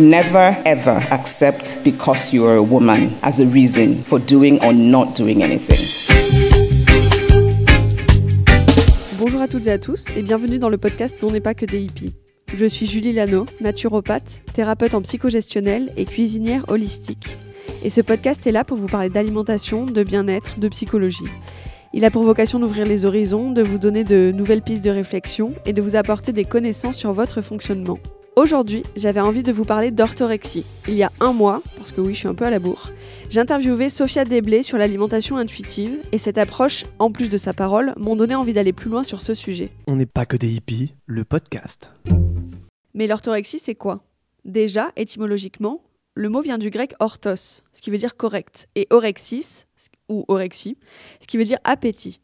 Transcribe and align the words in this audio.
Never 0.00 0.56
ever 0.64 0.98
accept 1.10 1.80
because 1.84 2.32
you 2.32 2.46
are 2.46 2.56
a 2.56 2.62
woman 2.62 3.10
as 3.22 3.38
a 3.38 3.44
reason 3.44 3.96
for 3.96 4.18
doing 4.18 4.58
or 4.64 4.72
not 4.72 5.14
doing 5.14 5.42
anything. 5.42 5.76
Bonjour 9.18 9.42
à 9.42 9.46
toutes 9.46 9.66
et 9.66 9.70
à 9.70 9.76
tous 9.76 10.06
et 10.16 10.22
bienvenue 10.22 10.58
dans 10.58 10.70
le 10.70 10.78
podcast 10.78 11.18
dont 11.20 11.30
n'est 11.30 11.42
pas 11.42 11.52
que 11.52 11.66
des 11.66 11.82
hippies. 11.82 12.14
Je 12.56 12.64
suis 12.64 12.86
Julie 12.86 13.12
Lano, 13.12 13.44
naturopathe, 13.60 14.40
thérapeute 14.54 14.94
en 14.94 15.02
psychogestionnel 15.02 15.92
et 15.98 16.06
cuisinière 16.06 16.64
holistique. 16.68 17.36
Et 17.84 17.90
ce 17.90 18.00
podcast 18.00 18.46
est 18.46 18.52
là 18.52 18.64
pour 18.64 18.78
vous 18.78 18.86
parler 18.86 19.10
d'alimentation, 19.10 19.84
de 19.84 20.02
bien-être, 20.02 20.58
de 20.58 20.68
psychologie. 20.68 21.28
Il 21.92 22.06
a 22.06 22.10
pour 22.10 22.22
vocation 22.22 22.58
d'ouvrir 22.58 22.86
les 22.86 23.04
horizons, 23.04 23.50
de 23.50 23.62
vous 23.62 23.76
donner 23.76 24.04
de 24.04 24.32
nouvelles 24.34 24.62
pistes 24.62 24.82
de 24.82 24.90
réflexion 24.90 25.52
et 25.66 25.74
de 25.74 25.82
vous 25.82 25.94
apporter 25.94 26.32
des 26.32 26.46
connaissances 26.46 26.96
sur 26.96 27.12
votre 27.12 27.42
fonctionnement. 27.42 27.98
Aujourd'hui, 28.36 28.84
j'avais 28.94 29.20
envie 29.20 29.42
de 29.42 29.50
vous 29.50 29.64
parler 29.64 29.90
d'orthorexie. 29.90 30.64
Il 30.86 30.94
y 30.94 31.02
a 31.02 31.10
un 31.18 31.32
mois, 31.32 31.62
parce 31.76 31.90
que 31.90 32.00
oui, 32.00 32.14
je 32.14 32.20
suis 32.20 32.28
un 32.28 32.34
peu 32.34 32.44
à 32.44 32.50
la 32.50 32.60
bourre, 32.60 32.90
j'ai 33.28 33.40
interviewé 33.40 33.88
Sophia 33.88 34.24
Desblés 34.24 34.62
sur 34.62 34.78
l'alimentation 34.78 35.36
intuitive 35.36 35.98
et 36.12 36.18
cette 36.18 36.38
approche, 36.38 36.84
en 37.00 37.10
plus 37.10 37.28
de 37.28 37.36
sa 37.36 37.52
parole, 37.52 37.92
m'ont 37.96 38.16
donné 38.16 38.36
envie 38.36 38.52
d'aller 38.52 38.72
plus 38.72 38.88
loin 38.88 39.02
sur 39.02 39.20
ce 39.20 39.34
sujet. 39.34 39.70
On 39.88 39.96
n'est 39.96 40.06
pas 40.06 40.26
que 40.26 40.36
des 40.36 40.48
hippies. 40.48 40.94
Le 41.06 41.24
podcast. 41.24 41.90
Mais 42.94 43.08
l'orthorexie, 43.08 43.58
c'est 43.58 43.74
quoi? 43.74 44.04
Déjà, 44.44 44.92
étymologiquement, 44.96 45.82
le 46.14 46.28
mot 46.28 46.40
vient 46.40 46.58
du 46.58 46.70
grec 46.70 46.94
orthos, 47.00 47.62
ce 47.72 47.82
qui 47.82 47.90
veut 47.90 47.98
dire 47.98 48.16
correct, 48.16 48.68
et 48.76 48.86
orexis, 48.90 49.64
ou 50.08 50.24
orexie, 50.28 50.78
ce 51.20 51.26
qui 51.26 51.36
veut 51.36 51.44
dire 51.44 51.58
appétit. 51.64 52.20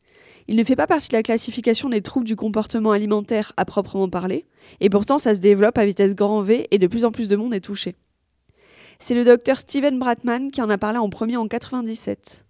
Il 0.48 0.56
ne 0.56 0.64
fait 0.64 0.76
pas 0.76 0.86
partie 0.86 1.08
de 1.08 1.14
la 1.16 1.22
classification 1.22 1.88
des 1.88 2.02
troubles 2.02 2.26
du 2.26 2.36
comportement 2.36 2.92
alimentaire 2.92 3.52
à 3.56 3.64
proprement 3.64 4.08
parler, 4.08 4.46
et 4.80 4.88
pourtant 4.88 5.18
ça 5.18 5.34
se 5.34 5.40
développe 5.40 5.78
à 5.78 5.84
vitesse 5.84 6.14
grand 6.14 6.40
V 6.40 6.68
et 6.70 6.78
de 6.78 6.86
plus 6.86 7.04
en 7.04 7.10
plus 7.10 7.28
de 7.28 7.36
monde 7.36 7.54
est 7.54 7.60
touché. 7.60 7.96
C'est 8.98 9.14
le 9.14 9.24
docteur 9.24 9.58
Steven 9.58 9.98
Bratman 9.98 10.50
qui 10.50 10.62
en 10.62 10.70
a 10.70 10.78
parlé 10.78 10.98
en 10.98 11.10
premier 11.10 11.36
en 11.36 11.48
97. 11.48 12.44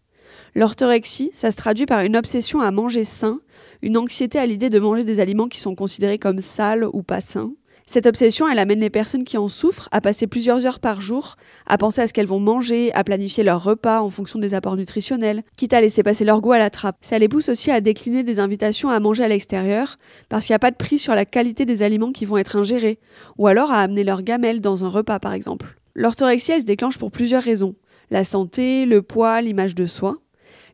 L'orthorexie, 0.55 1.31
ça 1.33 1.51
se 1.51 1.57
traduit 1.57 1.87
par 1.87 2.01
une 2.01 2.17
obsession 2.17 2.61
à 2.61 2.71
manger 2.71 3.05
sain, 3.05 3.41
une 3.83 3.97
anxiété 3.97 4.39
à 4.39 4.47
l'idée 4.47 4.71
de 4.71 4.79
manger 4.79 5.05
des 5.05 5.21
aliments 5.21 5.49
qui 5.49 5.61
sont 5.61 5.75
considérés 5.75 6.19
comme 6.19 6.43
sales 6.43 6.87
ou 6.93 7.03
pas 7.03 7.21
sains, 7.21 7.53
cette 7.89 8.07
obsession, 8.07 8.49
elle 8.49 8.59
amène 8.59 8.81
les 8.81 8.91
personnes 8.91 9.23
qui 9.23 9.39
en 9.39 9.47
souffrent 9.47 9.89
à 9.93 10.01
passer 10.01 10.27
plusieurs 10.27 10.67
heures 10.67 10.81
par 10.81 11.01
jour, 11.01 11.37
à 11.67 11.79
penser 11.79 12.01
à 12.01 12.09
ce 12.09 12.13
qu'elles 12.13 12.27
vont 12.27 12.41
manger, 12.41 12.93
à 12.95 13.05
planifier 13.05 13.45
leur 13.45 13.63
repas 13.63 14.01
en 14.01 14.11
fonction 14.11 14.41
des 14.41 14.55
apports 14.55 14.77
nutritionnels, 14.77 15.45
quitte 15.57 15.73
à 15.73 15.81
laisser 15.81 16.03
passer 16.03 16.25
leur 16.25 16.41
goût 16.41 16.51
à 16.51 16.59
la 16.59 16.69
trappe. 16.69 16.97
Ça 17.01 17.19
les 17.21 17.29
pousse 17.29 17.49
aussi 17.49 17.71
à 17.71 17.81
décliner 17.81 18.25
des 18.25 18.41
invitations 18.41 18.91
à 18.91 18.99
manger 18.99 19.23
à 19.23 19.29
l'extérieur, 19.29 19.99
parce 20.29 20.47
qu'il 20.47 20.53
n'y 20.53 20.57
a 20.57 20.61
pas 20.61 20.73
de 20.73 20.77
prix 20.77 20.99
sur 20.99 21.15
la 21.15 21.25
qualité 21.25 21.65
des 21.65 21.85
aliments 21.85 22.11
qui 22.11 22.25
vont 22.25 22.39
être 22.39 22.57
ingérés, 22.57 22.99
ou 23.39 23.47
alors 23.47 23.71
à 23.71 23.81
amener 23.81 24.03
leur 24.03 24.23
gamelle 24.23 24.61
dans 24.61 24.85
un 24.85 24.89
repas 24.89 25.21
par 25.21 25.33
exemple. 25.33 25.77
L'orthorexie, 25.95 26.53
elle 26.53 26.61
se 26.63 26.67
déclenche 26.67 26.99
pour 26.99 27.13
plusieurs 27.13 27.43
raisons. 27.43 27.77
La 28.11 28.25
santé, 28.25 28.85
le 28.85 29.01
poids, 29.01 29.41
l'image 29.41 29.77
de 29.77 29.87
soi. 29.87 30.19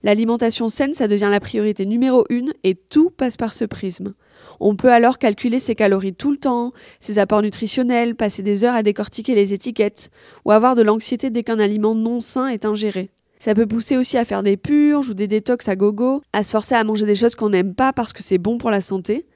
L'alimentation 0.03 0.69
saine, 0.69 0.95
ça 0.95 1.07
devient 1.07 1.29
la 1.31 1.39
priorité 1.39 1.87
numéro 1.87 2.25
une 2.29 2.53
et 2.65 2.75
tout 2.75 3.11
passe 3.11 3.37
par 3.37 3.55
ce 3.55 3.65
prisme. 3.65 4.15
On 4.59 4.75
peut 4.75 4.93
alors 4.93 5.19
calculer 5.19 5.61
ses 5.61 5.77
calories 5.77 6.15
tout 6.15 6.33
le 6.33 6.37
temps, 6.37 6.73
ses 6.99 7.19
apports 7.19 7.43
nutritionnels, 7.43 8.17
passer 8.17 8.43
des 8.43 8.65
heures 8.65 8.75
à 8.75 8.83
décortiquer 8.83 9.35
les 9.35 9.55
étiquettes, 9.55 10.11
ou 10.45 10.51
avoir 10.51 10.75
de 10.75 10.83
l'anxiété 10.83 11.31
dès 11.31 11.45
qu'un 11.45 11.61
aliment 11.61 11.95
non 11.95 12.21
sain 12.21 12.49
est 12.49 12.65
ingéré. 12.65 13.11
Ça 13.39 13.55
peut 13.55 13.67
pousser 13.67 13.97
aussi 13.97 14.19
à 14.19 14.25
faire 14.25 14.43
des 14.43 14.57
purges 14.57 15.09
ou 15.09 15.15
des 15.15 15.27
détox 15.27 15.69
à 15.69 15.77
gogo, 15.77 16.23
à 16.33 16.43
se 16.43 16.51
forcer 16.51 16.75
à 16.75 16.85
manger 16.85 17.07
des 17.07 17.17
choses 17.17 17.35
qu'on 17.35 17.51
n'aime 17.51 17.75
pas 17.75 17.93
parce 17.93 18.13
que 18.13 18.23
c'est 18.23 18.39
bon 18.39 18.59
pour 18.59 18.71
la 18.71 18.81
santé. 18.81 19.27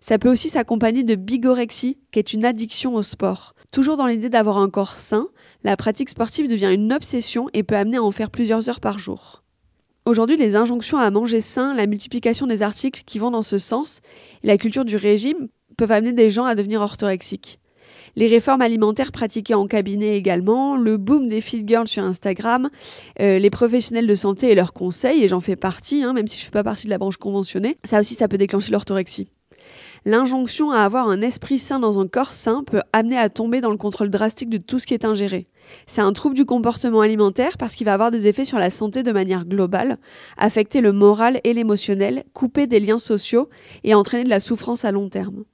Ça 0.00 0.18
peut 0.18 0.30
aussi 0.30 0.50
s'accompagner 0.50 1.02
de 1.02 1.14
bigorexie, 1.14 1.98
qui 2.12 2.18
est 2.18 2.32
une 2.32 2.44
addiction 2.44 2.94
au 2.94 3.02
sport. 3.02 3.54
Toujours 3.72 3.96
dans 3.96 4.06
l'idée 4.06 4.28
d'avoir 4.28 4.58
un 4.58 4.68
corps 4.68 4.92
sain, 4.92 5.28
la 5.62 5.76
pratique 5.76 6.10
sportive 6.10 6.48
devient 6.48 6.72
une 6.74 6.92
obsession 6.92 7.48
et 7.54 7.62
peut 7.62 7.76
amener 7.76 7.96
à 7.96 8.02
en 8.02 8.10
faire 8.10 8.30
plusieurs 8.30 8.68
heures 8.68 8.80
par 8.80 8.98
jour. 8.98 9.43
Aujourd'hui, 10.06 10.36
les 10.36 10.54
injonctions 10.54 10.98
à 10.98 11.10
manger 11.10 11.40
sain, 11.40 11.72
la 11.72 11.86
multiplication 11.86 12.46
des 12.46 12.60
articles 12.60 13.04
qui 13.06 13.18
vont 13.18 13.30
dans 13.30 13.40
ce 13.40 13.56
sens, 13.56 14.02
et 14.42 14.46
la 14.46 14.58
culture 14.58 14.84
du 14.84 14.96
régime 14.96 15.48
peuvent 15.78 15.92
amener 15.92 16.12
des 16.12 16.28
gens 16.28 16.44
à 16.44 16.54
devenir 16.54 16.82
orthorexiques. 16.82 17.58
Les 18.14 18.26
réformes 18.26 18.60
alimentaires 18.60 19.12
pratiquées 19.12 19.54
en 19.54 19.66
cabinet 19.66 20.14
également, 20.14 20.76
le 20.76 20.98
boom 20.98 21.26
des 21.26 21.40
feed 21.40 21.66
girls 21.66 21.88
sur 21.88 22.02
Instagram, 22.02 22.68
euh, 23.22 23.38
les 23.38 23.48
professionnels 23.48 24.06
de 24.06 24.14
santé 24.14 24.50
et 24.50 24.54
leurs 24.54 24.74
conseils, 24.74 25.24
et 25.24 25.28
j'en 25.28 25.40
fais 25.40 25.56
partie, 25.56 26.02
hein, 26.02 26.12
même 26.12 26.28
si 26.28 26.36
je 26.36 26.42
ne 26.42 26.44
fais 26.44 26.52
pas 26.52 26.64
partie 26.64 26.84
de 26.84 26.90
la 26.90 26.98
branche 26.98 27.16
conventionnée, 27.16 27.78
ça 27.82 27.98
aussi 27.98 28.14
ça 28.14 28.28
peut 28.28 28.36
déclencher 28.36 28.72
l'orthorexie. 28.72 29.28
L'injonction 30.04 30.70
à 30.70 30.80
avoir 30.80 31.08
un 31.08 31.22
esprit 31.22 31.58
sain 31.58 31.78
dans 31.78 31.98
un 31.98 32.06
corps 32.06 32.32
sain 32.32 32.62
peut 32.64 32.82
amener 32.92 33.16
à 33.16 33.28
tomber 33.30 33.60
dans 33.60 33.70
le 33.70 33.76
contrôle 33.76 34.10
drastique 34.10 34.50
de 34.50 34.58
tout 34.58 34.78
ce 34.78 34.86
qui 34.86 34.94
est 34.94 35.04
ingéré. 35.04 35.46
C'est 35.86 36.02
un 36.02 36.12
trouble 36.12 36.34
du 36.34 36.44
comportement 36.44 37.00
alimentaire 37.00 37.56
parce 37.56 37.74
qu'il 37.74 37.86
va 37.86 37.94
avoir 37.94 38.10
des 38.10 38.26
effets 38.26 38.44
sur 38.44 38.58
la 38.58 38.70
santé 38.70 39.02
de 39.02 39.12
manière 39.12 39.46
globale, 39.46 39.98
affecter 40.36 40.80
le 40.80 40.92
moral 40.92 41.40
et 41.44 41.54
l'émotionnel, 41.54 42.24
couper 42.34 42.66
des 42.66 42.80
liens 42.80 42.98
sociaux 42.98 43.48
et 43.82 43.94
entraîner 43.94 44.24
de 44.24 44.30
la 44.30 44.40
souffrance 44.40 44.84
à 44.84 44.92
long 44.92 45.08
terme. 45.08 45.44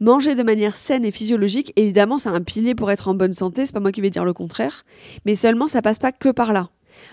Manger 0.00 0.36
de 0.36 0.44
manière 0.44 0.76
saine 0.76 1.04
et 1.04 1.10
physiologique, 1.10 1.72
évidemment, 1.74 2.18
c'est 2.18 2.28
un 2.28 2.40
pilier 2.40 2.76
pour 2.76 2.90
être 2.90 3.08
en 3.08 3.14
bonne 3.14 3.32
santé, 3.32 3.66
c'est 3.66 3.72
pas 3.72 3.80
moi 3.80 3.90
qui 3.90 4.00
vais 4.00 4.10
dire 4.10 4.24
le 4.24 4.32
contraire, 4.32 4.84
mais 5.26 5.34
seulement 5.34 5.66
ça 5.66 5.82
passe 5.82 5.98
pas 5.98 6.12
que 6.12 6.28
par 6.28 6.52
là. 6.52 6.70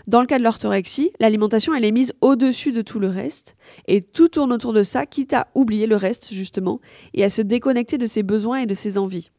Dans 0.07 0.21
le 0.21 0.27
cas 0.27 0.37
de 0.37 0.43
l'orthorexie, 0.43 1.11
l'alimentation 1.19 1.73
elle 1.73 1.85
est 1.85 1.91
mise 1.91 2.13
au-dessus 2.21 2.71
de 2.71 2.81
tout 2.81 2.99
le 2.99 3.07
reste 3.07 3.55
et 3.87 4.01
tout 4.01 4.27
tourne 4.27 4.53
autour 4.53 4.73
de 4.73 4.83
ça, 4.83 5.05
quitte 5.05 5.33
à 5.33 5.47
oublier 5.55 5.87
le 5.87 5.95
reste 5.95 6.33
justement 6.33 6.79
et 7.13 7.23
à 7.23 7.29
se 7.29 7.41
déconnecter 7.41 7.97
de 7.97 8.05
ses 8.05 8.23
besoins 8.23 8.59
et 8.59 8.65
de 8.65 8.73
ses 8.73 8.97
envies. 8.97 9.31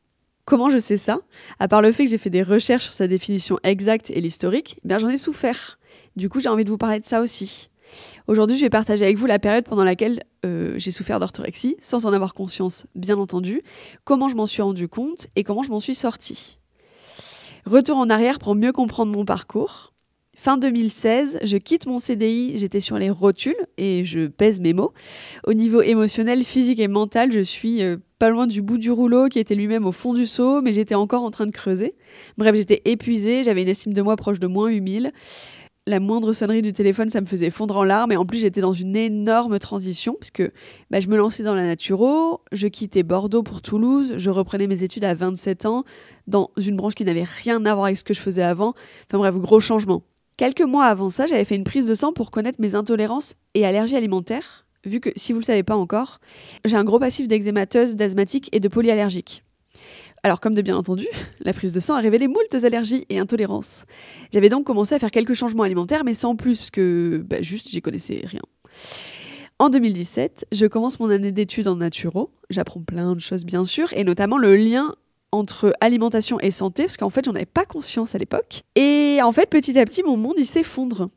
Comment 0.45 0.71
je 0.71 0.79
sais 0.79 0.97
ça? 0.97 1.19
À 1.59 1.67
part 1.67 1.83
le 1.83 1.91
fait 1.91 2.05
que 2.05 2.11
j'ai 2.11 2.19
fait 2.19 2.31
des 2.31 2.45
recherches 2.45 2.85
sur 2.85 2.93
sa 2.93 3.09
définition 3.09 3.59
exacte 3.65 4.11
et 4.11 4.21
l'historique, 4.21 4.79
eh 4.85 4.89
bien 4.89 4.99
j'en 4.99 5.09
ai 5.09 5.17
souffert. 5.17 5.79
Du 6.15 6.29
coup, 6.29 6.39
j'ai 6.39 6.49
envie 6.49 6.65
de 6.65 6.71
vous 6.71 6.79
parler 6.79 7.01
de 7.01 7.05
ça 7.05 7.21
aussi. 7.21 7.69
Aujourd'hui, 8.29 8.57
je 8.57 8.63
vais 8.63 8.71
partager 8.71 9.05
avec 9.05 9.17
vous 9.17 9.27
la 9.27 9.39
période 9.39 9.65
pendant 9.65 9.85
laquelle 9.85 10.23
euh, 10.45 10.75
j'ai 10.79 10.91
souffert 10.91 11.19
d'orthorexie, 11.21 11.77
sans 11.81 12.07
en 12.07 12.13
avoir 12.13 12.35
conscience, 12.35 12.87
bien 12.95 13.19
entendu, 13.19 13.63
comment 14.05 14.29
je 14.29 14.37
m'en 14.37 14.47
suis 14.47 14.63
rendu 14.63 14.89
compte 14.89 15.27
et 15.37 15.45
comment 15.45 15.63
je 15.63 15.71
m'en 15.71 15.81
suis 15.81 15.95
sortie. 15.95 16.59
Retour 17.65 17.97
en 17.97 18.09
arrière 18.09 18.39
pour 18.39 18.55
mieux 18.55 18.73
comprendre 18.73 19.13
mon 19.13 19.25
parcours. 19.25 19.93
Fin 20.39 20.59
2016, 20.59 21.39
je 21.45 21.57
quitte 21.57 21.87
mon 21.87 21.97
CDI, 21.97 22.59
j'étais 22.59 22.79
sur 22.79 22.99
les 22.99 23.09
rotules 23.09 23.57
et 23.79 24.05
je 24.05 24.27
pèse 24.27 24.61
mes 24.61 24.75
mots. 24.75 24.93
Au 25.47 25.55
niveau 25.55 25.81
émotionnel, 25.81 26.45
physique 26.45 26.79
et 26.79 26.89
mental, 26.89 27.33
je 27.33 27.41
suis 27.41 27.83
euh, 27.83 27.97
pas 28.19 28.29
loin 28.29 28.47
du 28.47 28.61
bout 28.61 28.77
du 28.77 28.91
rouleau 28.91 29.29
qui 29.29 29.39
était 29.39 29.55
lui-même 29.55 29.87
au 29.87 29.93
fond 29.93 30.13
du 30.13 30.27
seau, 30.27 30.61
mais 30.61 30.75
j'étais 30.75 30.95
encore 30.95 31.23
en 31.23 31.31
train 31.31 31.47
de 31.47 31.53
creuser. 31.53 31.95
Bref, 32.37 32.55
j'étais 32.55 32.83
épuisée, 32.85 33.45
j'avais 33.45 33.63
une 33.63 33.69
estime 33.69 33.95
de 33.95 34.03
moi 34.03 34.15
proche 34.15 34.39
de 34.39 34.47
moins 34.47 34.69
8000. 34.69 35.11
La 35.87 36.01
moindre 36.01 36.35
sonnerie 36.35 36.61
du 36.61 36.75
téléphone, 36.75 37.09
ça 37.09 37.23
me 37.23 37.27
faisait 37.27 37.51
fondre 37.51 37.79
en 37.79 37.85
larmes. 37.85 38.13
Et 38.13 38.17
en 38.19 38.27
plus, 38.27 38.39
j'étais 38.39 38.61
dans 38.61 38.75
une 38.75 38.95
énorme 38.95 39.59
transition, 39.59 40.17
puisque 40.21 40.49
bah, 40.91 41.01
je 41.01 41.09
me 41.09 41.17
lançais 41.17 41.45
dans 41.45 41.55
la 41.55 41.65
naturo, 41.65 42.43
je 42.53 42.67
quittais 42.67 43.05
Bordeaux 43.05 43.43
pour 43.43 43.63
Toulouse, 43.63 44.17
je 44.19 44.31
reprenais 44.31 44.67
mes 44.67 44.85
études 44.85 45.05
à 45.05 45.15
27 45.15 45.65
ans, 45.65 45.85
dans 46.27 46.51
une 46.59 46.77
branche 46.77 46.95
qui 46.95 47.07
n'avait 47.07 47.25
rien 47.25 47.65
à 47.65 47.73
voir 47.73 47.87
avec 47.87 47.97
ce 47.97 48.05
que 48.05 48.13
je 48.13 48.21
faisais 48.21 48.43
avant. 48.43 48.75
Enfin 49.09 49.17
bref, 49.17 49.35
gros 49.37 49.61
changement. 49.61 50.03
Quelques 50.36 50.62
mois 50.62 50.84
avant 50.84 51.09
ça, 51.09 51.24
j'avais 51.24 51.44
fait 51.44 51.56
une 51.56 51.65
prise 51.65 51.86
de 51.86 51.94
sang 51.94 52.12
pour 52.12 52.30
connaître 52.30 52.60
mes 52.60 52.74
intolérances 52.74 53.36
et 53.54 53.65
allergies 53.65 53.97
alimentaires, 53.97 54.66
vu 54.84 55.00
que, 55.00 55.09
si 55.16 55.33
vous 55.33 55.38
ne 55.38 55.42
le 55.42 55.47
savez 55.47 55.62
pas 55.62 55.77
encore, 55.77 56.21
j'ai 56.66 56.77
un 56.77 56.84
gros 56.84 56.98
passif 56.98 57.27
d'eczémateuse, 57.27 57.97
d'asthmatique 57.97 58.50
et 58.53 58.60
de 58.60 58.68
polyallergique. 58.68 59.42
Alors, 60.22 60.41
comme 60.41 60.53
de 60.53 60.60
bien 60.60 60.77
entendu, 60.77 61.06
la 61.41 61.54
prise 61.54 61.72
de 61.72 61.80
sang 61.80 61.94
a 61.94 62.00
révélé 62.00 62.28
moultes 62.28 62.65
allergies 62.65 63.06
et 63.09 63.18
intolérances. 63.18 63.86
J'avais 64.30 64.50
donc 64.50 64.66
commencé 64.66 64.94
à 64.94 64.98
faire 64.98 65.10
quelques 65.10 65.34
changements 65.34 65.62
alimentaires, 65.62 66.04
mais 66.04 66.15
sans 66.15 66.36
plus, 66.36 66.59
parce 66.59 66.71
que 66.71 67.24
bah, 67.27 67.41
juste, 67.41 67.71
j'y 67.71 67.80
connaissais 67.80 68.21
rien. 68.24 68.42
En 69.59 69.71
2017, 69.71 70.48
je 70.53 70.66
commence 70.66 71.00
mon 71.00 71.09
année 71.09 71.33
d'études 71.33 71.68
en 71.68 71.77
naturo. 71.77 72.30
J'apprends 72.50 72.83
plein 72.83 73.15
de 73.15 73.21
choses, 73.21 73.47
bien 73.47 73.65
sûr, 73.65 73.91
et 73.94 74.04
notamment 74.04 74.36
le 74.36 74.54
lien 74.54 74.94
entre 75.33 75.75
alimentation 75.81 76.41
et 76.41 76.51
santé, 76.51 76.84
parce 76.84 76.97
qu'en 76.97 77.11
fait, 77.11 77.25
j'en 77.25 77.34
avais 77.34 77.47
pas 77.47 77.65
conscience 77.65 78.15
à 78.15 78.19
l'époque. 78.19 78.63
Et 78.75 79.19
en 79.23 79.33
fait, 79.33 79.49
petit 79.49 79.78
à 79.78 79.84
petit, 79.84 80.03
mon 80.03 80.17
monde, 80.17 80.34
il 80.39 80.47
s'effondre. 80.47 81.11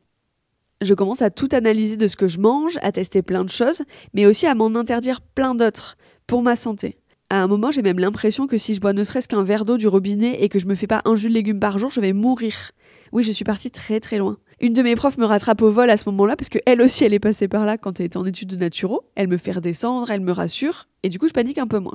Je 0.80 0.94
commence 0.94 1.22
à 1.22 1.30
tout 1.30 1.48
analyser 1.52 1.96
de 1.96 2.06
ce 2.06 2.16
que 2.16 2.28
je 2.28 2.38
mange, 2.38 2.78
à 2.82 2.92
tester 2.92 3.22
plein 3.22 3.44
de 3.44 3.50
choses, 3.50 3.82
mais 4.14 4.26
aussi 4.26 4.46
à 4.46 4.54
m'en 4.54 4.74
interdire 4.74 5.20
plein 5.20 5.54
d'autres 5.54 5.96
pour 6.26 6.42
ma 6.42 6.56
santé. 6.56 6.99
À 7.32 7.44
un 7.44 7.46
moment, 7.46 7.70
j'ai 7.70 7.82
même 7.82 8.00
l'impression 8.00 8.48
que 8.48 8.58
si 8.58 8.74
je 8.74 8.80
bois 8.80 8.92
ne 8.92 9.04
serait-ce 9.04 9.28
qu'un 9.28 9.44
verre 9.44 9.64
d'eau 9.64 9.76
du 9.76 9.86
robinet 9.86 10.42
et 10.42 10.48
que 10.48 10.58
je 10.58 10.66
me 10.66 10.74
fais 10.74 10.88
pas 10.88 11.00
un 11.04 11.14
jus 11.14 11.28
de 11.28 11.34
légumes 11.34 11.60
par 11.60 11.78
jour, 11.78 11.88
je 11.92 12.00
vais 12.00 12.12
mourir. 12.12 12.72
Oui, 13.12 13.22
je 13.22 13.30
suis 13.30 13.44
partie 13.44 13.70
très 13.70 14.00
très 14.00 14.18
loin. 14.18 14.38
Une 14.60 14.72
de 14.72 14.82
mes 14.82 14.96
profs 14.96 15.16
me 15.16 15.24
rattrape 15.24 15.62
au 15.62 15.70
vol 15.70 15.90
à 15.90 15.96
ce 15.96 16.08
moment-là 16.08 16.34
parce 16.34 16.48
qu'elle 16.48 16.82
aussi, 16.82 17.04
elle 17.04 17.14
est 17.14 17.20
passée 17.20 17.46
par 17.46 17.64
là 17.64 17.78
quand 17.78 18.00
elle 18.00 18.06
était 18.06 18.16
en 18.16 18.26
études 18.26 18.48
de 18.48 18.56
naturo. 18.56 19.04
Elle 19.14 19.28
me 19.28 19.36
fait 19.36 19.52
redescendre, 19.52 20.10
elle 20.10 20.22
me 20.22 20.32
rassure 20.32 20.88
et 21.04 21.08
du 21.08 21.20
coup, 21.20 21.28
je 21.28 21.32
panique 21.32 21.58
un 21.58 21.68
peu 21.68 21.78
moins. 21.78 21.94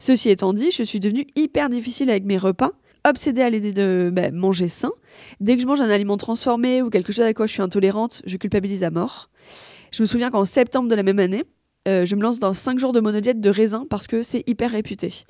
Ceci 0.00 0.30
étant 0.30 0.54
dit, 0.54 0.70
je 0.70 0.82
suis 0.82 1.00
devenue 1.00 1.26
hyper 1.36 1.68
difficile 1.68 2.08
avec 2.08 2.24
mes 2.24 2.38
repas 2.38 2.72
obsédée 3.04 3.42
à 3.42 3.50
l'idée 3.50 3.72
de 3.72 4.10
bah, 4.10 4.30
manger 4.30 4.68
sain. 4.68 4.92
Dès 5.40 5.56
que 5.56 5.62
je 5.62 5.66
mange 5.66 5.82
un 5.82 5.90
aliment 5.90 6.16
transformé 6.16 6.80
ou 6.80 6.88
quelque 6.88 7.12
chose 7.12 7.24
à 7.24 7.34
quoi 7.34 7.46
je 7.46 7.52
suis 7.52 7.62
intolérante, 7.62 8.22
je 8.24 8.36
culpabilise 8.38 8.84
à 8.84 8.90
mort. 8.90 9.28
Je 9.90 10.02
me 10.02 10.06
souviens 10.06 10.30
qu'en 10.30 10.44
septembre 10.44 10.88
de 10.88 10.94
la 10.94 11.02
même 11.02 11.18
année, 11.18 11.44
euh, 11.88 12.06
je 12.06 12.14
me 12.16 12.22
lance 12.22 12.38
dans 12.38 12.54
5 12.54 12.78
jours 12.78 12.92
de 12.92 13.00
monodiète 13.00 13.40
de 13.40 13.50
raisin 13.50 13.86
parce 13.88 14.06
que 14.06 14.22
c'est 14.22 14.44
hyper 14.46 14.70
réputé. 14.70 15.24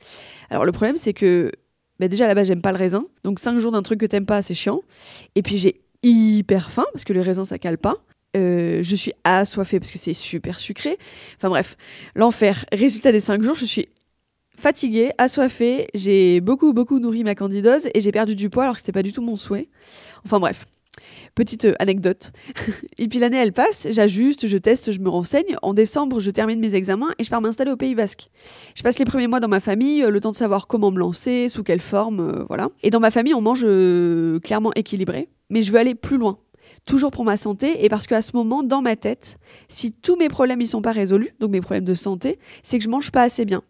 Alors 0.51 0.65
le 0.65 0.73
problème, 0.73 0.97
c'est 0.97 1.15
que 1.15 1.51
bah, 1.99 2.09
déjà 2.09 2.25
à 2.25 2.29
la 2.29 2.35
base, 2.35 2.49
j'aime 2.49 2.63
pas 2.63 2.73
le 2.73 2.79
raisin. 2.79 3.07
Donc 3.25 3.39
5 3.39 3.59
jours 3.59 3.73
d'un 3.73 3.83
truc 3.83 4.01
que 4.01 4.07
t'aimes 4.07 4.27
pas, 4.27 4.43
c'est 4.43 4.55
chiant. 4.55 4.83
Et 5.35 5.43
puis 5.43 5.57
j'ai 5.57 5.81
hyper 6.03 6.71
faim 6.71 6.85
parce 6.93 7.05
que 7.05 7.13
le 7.13 7.21
raisin, 7.21 7.45
ça 7.45 7.59
cale 7.59 7.79
pas. 7.79 7.97
Euh, 8.37 8.83
je 8.83 8.97
suis 8.97 9.13
assoiffée 9.25 9.79
parce 9.79 9.93
que 9.93 9.99
c'est 9.99 10.15
super 10.15 10.59
sucré. 10.59 10.99
Enfin 11.37 11.49
bref, 11.49 11.77
l'enfer. 12.15 12.65
Résultat 12.73 13.13
des 13.13 13.21
5 13.21 13.43
jours, 13.43 13.55
je 13.55 13.65
suis 13.65 13.89
fatiguée, 14.57 15.11
assoiffée, 15.19 15.89
j'ai 15.95 16.41
beaucoup 16.41 16.73
beaucoup 16.73 16.99
nourri 16.99 17.25
ma 17.25 17.35
candidose 17.35 17.89
et 17.95 18.01
j'ai 18.01 18.13
perdu 18.13 18.37
du 18.37 18.49
poids 18.49 18.65
alors 18.65 18.75
que 18.77 18.81
c'était 18.81 18.93
pas 18.93 19.03
du 19.03 19.13
tout 19.13 19.23
mon 19.23 19.37
souhait. 19.37 19.69
Enfin 20.25 20.39
bref, 20.39 20.67
petite 21.35 21.65
euh, 21.65 21.75
anecdote. 21.79 22.33
et 22.99 23.09
puis 23.09 23.19
l'année 23.19 23.39
elle 23.39 23.53
passe, 23.53 23.89
j'ajuste, 23.91 24.47
je 24.47 24.57
teste, 24.57 24.93
je 24.93 25.01
me 25.01 25.09
renseigne. 25.09 25.57
En 25.63 25.75
décembre, 25.75 26.21
je 26.21 26.31
termine 26.31 26.61
mes 26.61 26.75
examens 26.75 27.11
et 27.19 27.25
je 27.25 27.31
pars 27.31 27.41
m'installer 27.41 27.71
au 27.71 27.77
Pays 27.77 27.95
Basque. 27.95 28.31
Je 28.75 28.83
passe 28.83 28.99
les 28.99 29.05
premiers 29.05 29.27
mois 29.27 29.41
dans 29.41 29.49
ma 29.49 29.61
famille, 29.61 30.03
euh, 30.03 30.11
le 30.11 30.21
temps 30.21 30.31
de 30.31 30.37
savoir 30.37 30.67
comment 30.67 30.91
me 30.91 30.99
lancer, 30.99 31.49
sous 31.49 31.63
quelle 31.63 31.81
forme, 31.81 32.21
euh, 32.21 32.45
voilà. 32.49 32.69
Et 32.83 32.91
dans 32.91 33.01
ma 33.01 33.11
famille, 33.11 33.35
on 33.35 33.41
mange 33.41 33.67
clairement 34.43 34.73
équilibré, 34.75 35.29
mais 35.51 35.63
je 35.63 35.73
veux 35.73 35.79
aller 35.79 35.95
plus 35.95 36.19
loin. 36.19 36.39
Toujours 36.85 37.11
pour 37.11 37.25
ma 37.25 37.37
santé 37.37 37.85
et 37.85 37.89
parce 37.89 38.07
qu'à 38.07 38.23
ce 38.23 38.37
moment, 38.37 38.63
dans 38.63 38.83
ma 38.83 38.97
tête, 38.97 39.39
si 39.69 39.93
tous 39.93 40.17
mes 40.17 40.29
problèmes 40.29 40.61
ils 40.61 40.67
sont 40.67 40.83
pas 40.83 40.93
résolus, 40.93 41.31
donc 41.39 41.51
mes 41.51 41.61
problèmes 41.61 41.85
de 41.85 41.95
santé, 41.95 42.39
c'est 42.63 42.79
que 42.79 42.85
je 42.85 42.89
mange 42.89 43.11
pas 43.13 43.23
assez 43.23 43.45
bien. 43.45 43.63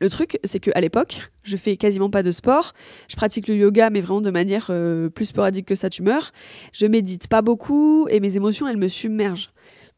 Le 0.00 0.10
truc, 0.10 0.38
c'est 0.44 0.58
qu'à 0.58 0.80
l'époque, 0.80 1.30
je 1.44 1.56
fais 1.56 1.76
quasiment 1.76 2.10
pas 2.10 2.22
de 2.22 2.30
sport. 2.30 2.72
Je 3.08 3.16
pratique 3.16 3.46
le 3.48 3.56
yoga, 3.56 3.90
mais 3.90 4.00
vraiment 4.00 4.20
de 4.20 4.30
manière 4.30 4.66
euh, 4.70 5.08
plus 5.08 5.26
sporadique 5.26 5.66
que 5.66 5.74
ça, 5.74 5.88
tu 5.88 6.02
meurs. 6.02 6.32
Je 6.72 6.86
médite 6.86 7.28
pas 7.28 7.42
beaucoup 7.42 8.08
et 8.08 8.20
mes 8.20 8.36
émotions, 8.36 8.66
elles 8.66 8.76
me 8.76 8.88
submergent. 8.88 9.50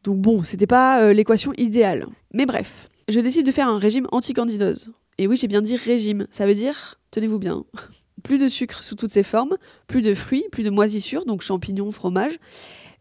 Donc 0.05 0.19
bon, 0.19 0.45
c'était 0.45 0.67
pas 0.67 1.01
euh, 1.01 1.13
l'équation 1.13 1.53
idéale. 1.57 2.07
Mais 2.33 2.47
bref, 2.47 2.89
je 3.09 3.21
décide 3.21 3.47
de 3.47 3.53
faire 3.53 3.69
un 3.69 3.79
régime 3.79 4.07
anti-candidose. 4.13 4.93
Et 5.19 5.27
oui, 5.27 5.37
j'ai 5.37 5.49
bien 5.49 5.63
dit 5.63 5.77
régime. 5.77 6.27
Ça 6.31 6.47
veut 6.47 6.55
dire, 6.55 7.01
tenez-vous 7.11 7.39
bien, 7.39 7.65
plus 8.27 8.39
de 8.39 8.49
sucre 8.49 8.83
sous 8.83 8.97
toutes 8.97 9.13
ses 9.13 9.23
formes, 9.23 9.57
plus 9.87 10.03
de 10.03 10.13
fruits, 10.13 10.45
plus 10.51 10.65
de 10.65 10.71
moisissures, 10.71 11.25
donc 11.25 11.43
champignons, 11.43 11.93
fromage, 11.93 12.39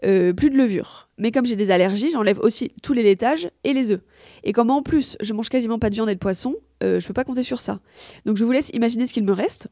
euh, 0.06 0.34
plus 0.34 0.52
de 0.52 0.56
levure. 0.56 1.10
Mais 1.18 1.32
comme 1.32 1.46
j'ai 1.46 1.56
des 1.56 1.72
allergies, 1.72 2.12
j'enlève 2.12 2.40
aussi 2.40 2.72
tous 2.84 2.94
les 2.94 3.02
laitages 3.02 3.50
et 3.64 3.74
les 3.74 3.92
œufs. 3.92 4.02
Et 4.44 4.54
comme 4.54 4.70
en 4.70 4.84
plus, 4.84 5.18
je 5.22 5.34
mange 5.34 5.50
quasiment 5.50 5.80
pas 5.80 5.90
de 5.90 5.96
viande 5.96 6.10
et 6.10 6.14
de 6.14 6.20
poisson, 6.20 6.56
euh, 6.84 7.00
je 7.00 7.08
peux 7.08 7.14
pas 7.14 7.24
compter 7.24 7.42
sur 7.42 7.60
ça. 7.60 7.80
Donc 8.26 8.38
je 8.38 8.46
vous 8.46 8.52
laisse 8.52 8.70
imaginer 8.74 9.08
ce 9.08 9.14
qu'il 9.14 9.24
me 9.24 9.32
reste. 9.32 9.68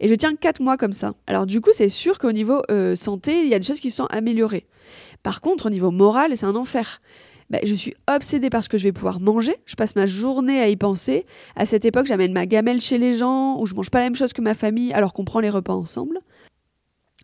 Et 0.00 0.08
je 0.08 0.14
tiens 0.14 0.34
4 0.34 0.62
mois 0.62 0.78
comme 0.78 0.94
ça. 0.94 1.12
Alors 1.26 1.44
du 1.44 1.60
coup, 1.60 1.70
c'est 1.72 1.90
sûr 1.90 2.18
qu'au 2.18 2.32
niveau 2.32 2.62
euh, 2.70 2.96
santé, 2.96 3.42
il 3.42 3.48
y 3.48 3.54
a 3.54 3.58
des 3.58 3.66
choses 3.66 3.80
qui 3.80 3.90
sont 3.90 4.06
améliorées. 4.06 4.66
Par 5.22 5.42
contre, 5.42 5.66
au 5.66 5.70
niveau 5.70 5.90
moral, 5.90 6.36
c'est 6.36 6.46
un 6.46 6.56
enfer. 6.56 7.02
Bah, 7.54 7.60
je 7.62 7.76
suis 7.76 7.94
obsédée 8.12 8.50
par 8.50 8.64
ce 8.64 8.68
que 8.68 8.78
je 8.78 8.82
vais 8.82 8.90
pouvoir 8.90 9.20
manger. 9.20 9.54
Je 9.64 9.76
passe 9.76 9.94
ma 9.94 10.06
journée 10.06 10.60
à 10.60 10.68
y 10.68 10.74
penser. 10.74 11.24
À 11.54 11.66
cette 11.66 11.84
époque, 11.84 12.06
j'amène 12.06 12.32
ma 12.32 12.46
gamelle 12.46 12.80
chez 12.80 12.98
les 12.98 13.16
gens, 13.16 13.60
où 13.60 13.66
je 13.66 13.74
mange 13.74 13.90
pas 13.90 13.98
la 13.98 14.06
même 14.06 14.16
chose 14.16 14.32
que 14.32 14.42
ma 14.42 14.54
famille, 14.54 14.92
alors 14.92 15.12
qu'on 15.12 15.24
prend 15.24 15.38
les 15.38 15.50
repas 15.50 15.72
ensemble. 15.72 16.18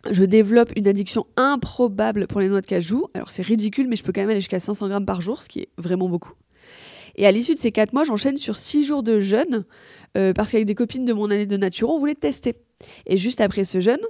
Je 0.08 0.22
développe 0.22 0.70
une 0.76 0.86
addiction 0.86 1.26
improbable 1.36 2.28
pour 2.28 2.40
les 2.40 2.48
noix 2.48 2.60
de 2.60 2.66
cajou. 2.66 3.08
Alors 3.12 3.32
c'est 3.32 3.42
ridicule, 3.42 3.88
mais 3.88 3.96
je 3.96 4.04
peux 4.04 4.12
quand 4.12 4.20
même 4.20 4.30
aller 4.30 4.40
jusqu'à 4.40 4.60
500 4.60 4.86
grammes 4.86 5.04
par 5.04 5.20
jour, 5.20 5.42
ce 5.42 5.48
qui 5.48 5.62
est 5.62 5.68
vraiment 5.78 6.08
beaucoup. 6.08 6.34
Et 7.16 7.26
à 7.26 7.32
l'issue 7.32 7.54
de 7.54 7.58
ces 7.58 7.72
4 7.72 7.92
mois, 7.92 8.04
j'enchaîne 8.04 8.36
sur 8.36 8.56
6 8.56 8.84
jours 8.84 9.02
de 9.02 9.18
jeûne, 9.18 9.64
euh, 10.16 10.32
parce 10.32 10.52
qu'avec 10.52 10.64
des 10.64 10.76
copines 10.76 11.04
de 11.04 11.12
mon 11.12 11.28
année 11.28 11.46
de 11.46 11.56
nature, 11.56 11.90
on 11.90 11.98
voulait 11.98 12.14
tester. 12.14 12.54
Et 13.06 13.16
juste 13.16 13.40
après 13.40 13.64
ce 13.64 13.80
jeûne, 13.80 14.06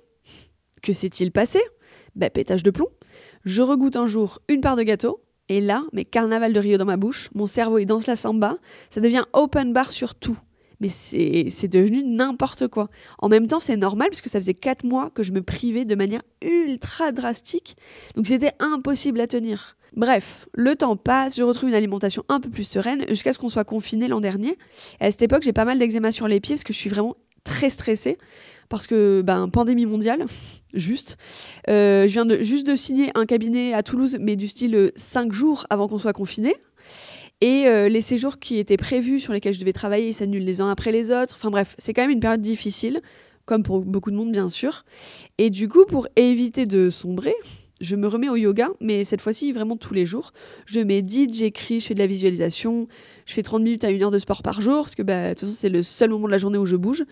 que 0.83 0.93
s'est-il 0.93 1.33
passé? 1.33 1.61
Bah 2.15 2.29
pétage 2.29 2.63
de 2.63 2.71
plomb. 2.71 2.89
Je 3.47 3.63
regoute 3.63 3.97
un 3.97 4.07
jour 4.07 4.41
une 4.49 4.61
part 4.61 4.77
de 4.77 4.83
gâteau, 4.83 5.23
et 5.51 5.61
là, 5.61 5.83
mais 5.93 6.05
carnaval 6.05 6.53
de 6.53 6.61
Rio 6.61 6.79
dans 6.79 6.85
ma 6.85 6.97
bouche, 6.97 7.29
mon 7.35 7.45
cerveau 7.45 7.79
il 7.79 7.85
danse 7.85 8.07
la 8.07 8.15
samba, 8.15 8.57
ça 8.89 9.01
devient 9.01 9.25
open 9.33 9.73
bar 9.73 9.91
sur 9.91 10.15
tout. 10.15 10.39
Mais 10.79 10.89
c'est 10.89 11.49
c'est 11.51 11.67
devenu 11.67 12.05
n'importe 12.05 12.69
quoi. 12.69 12.89
En 13.19 13.29
même 13.29 13.49
temps, 13.49 13.59
c'est 13.59 13.77
normal 13.77 14.11
parce 14.11 14.21
que 14.21 14.31
ça 14.31 14.39
faisait 14.41 14.55
4 14.55 14.85
mois 14.85 15.11
que 15.11 15.25
je 15.25 15.33
me 15.33 15.43
privais 15.43 15.85
de 15.85 15.95
manière 15.97 16.23
ultra 16.41 17.11
drastique. 17.11 17.77
Donc 18.15 18.29
c'était 18.29 18.53
impossible 18.61 19.21
à 19.21 19.27
tenir. 19.27 19.77
Bref, 19.97 20.49
le 20.55 20.77
temps 20.77 20.97
passe, 20.97 21.37
je 21.37 21.43
retrouve 21.43 21.69
une 21.69 21.75
alimentation 21.75 22.23
un 22.29 22.39
peu 22.39 22.49
plus 22.49 22.63
sereine 22.63 23.05
jusqu'à 23.09 23.33
ce 23.33 23.41
qu'on 23.41 23.49
soit 23.49 23.65
confiné 23.65 24.07
l'an 24.07 24.21
dernier. 24.21 24.57
Et 25.01 25.07
à 25.07 25.11
cette 25.11 25.23
époque, 25.23 25.43
j'ai 25.43 25.53
pas 25.53 25.65
mal 25.65 25.81
d'eczéma 25.81 26.13
sur 26.13 26.29
les 26.29 26.39
pieds 26.39 26.55
parce 26.55 26.65
que 26.65 26.73
je 26.73 26.79
suis 26.79 26.91
vraiment 26.91 27.17
très 27.43 27.71
stressée 27.71 28.19
parce 28.71 28.87
que 28.87 29.21
ben 29.21 29.51
pandémie 29.51 29.85
mondiale 29.85 30.25
juste. 30.75 31.19
Euh, 31.69 32.09
je 32.09 32.13
viens 32.15 32.25
de 32.25 32.43
juste 32.43 32.67
de 32.67 32.75
signer 32.75 33.11
un 33.15 33.27
cabinet 33.27 33.75
à 33.75 33.83
Toulouse 33.83 34.17
mais 34.19 34.37
du 34.37 34.49
style 34.49 34.93
5 34.97 35.33
jours 35.33 35.67
avant 35.69 35.89
qu'on 35.89 35.99
soit 35.99 36.15
confiné 36.15 36.57
et 37.43 37.67
euh, 37.67 37.89
les 37.91 38.01
séjours 38.01 38.39
qui 38.39 38.59
étaient 38.59 38.79
prévus 38.79 39.21
sur 39.21 39.35
lesquels 39.35 39.53
je 39.53 39.61
devais 39.61 39.75
travailler 39.75 40.09
ils 40.09 40.15
s'annulent 40.15 40.45
les 40.45 40.63
uns 40.63 40.71
après 40.71 40.93
les 40.93 41.11
autres. 41.11 41.35
Enfin 41.37 41.51
bref 41.51 41.75
c'est 41.77 41.93
quand 41.93 42.03
même 42.03 42.11
une 42.11 42.21
période 42.21 42.41
difficile 42.41 43.03
comme 43.45 43.63
pour 43.63 43.81
beaucoup 43.81 44.11
de 44.11 44.17
monde 44.17 44.33
bien 44.33 44.49
sûr. 44.49 44.85
Et 45.37 45.51
du 45.51 45.69
coup 45.69 45.85
pour 45.85 46.07
éviter 46.17 46.65
de 46.65 46.89
sombrer 46.89 47.35
je 47.81 47.97
me 47.97 48.07
remets 48.07 48.29
au 48.29 48.37
yoga, 48.37 48.69
mais 48.81 49.05
cette 49.05 49.23
fois-ci 49.23 49.53
vraiment 49.53 49.77
tous 49.77 49.95
les 49.95 50.05
jours. 50.05 50.33
Je 50.67 50.81
médite, 50.81 51.35
j'écris, 51.35 51.81
je 51.81 51.87
fais 51.87 51.95
de 51.95 51.99
la 51.99 52.07
visualisation, 52.07 52.89
je 53.25 53.33
fais 53.33 53.43
30 53.43 53.63
minutes 53.63 53.85
à 53.85 53.91
une 53.91 54.03
heure 54.03 54.11
de 54.11 54.19
sport 54.19 54.43
par 54.43 54.61
jour, 54.61 54.83
parce 54.83 54.95
que 54.95 55.03
bah, 55.03 55.31
de 55.31 55.31
toute 55.31 55.41
façon 55.41 55.53
c'est 55.55 55.71
le 55.71 55.83
seul 55.83 56.11
moment 56.11 56.27
de 56.27 56.33
la 56.33 56.39
journée 56.39 56.59
où 56.59 56.67
je 56.67 56.77
bouge. 56.77 57.05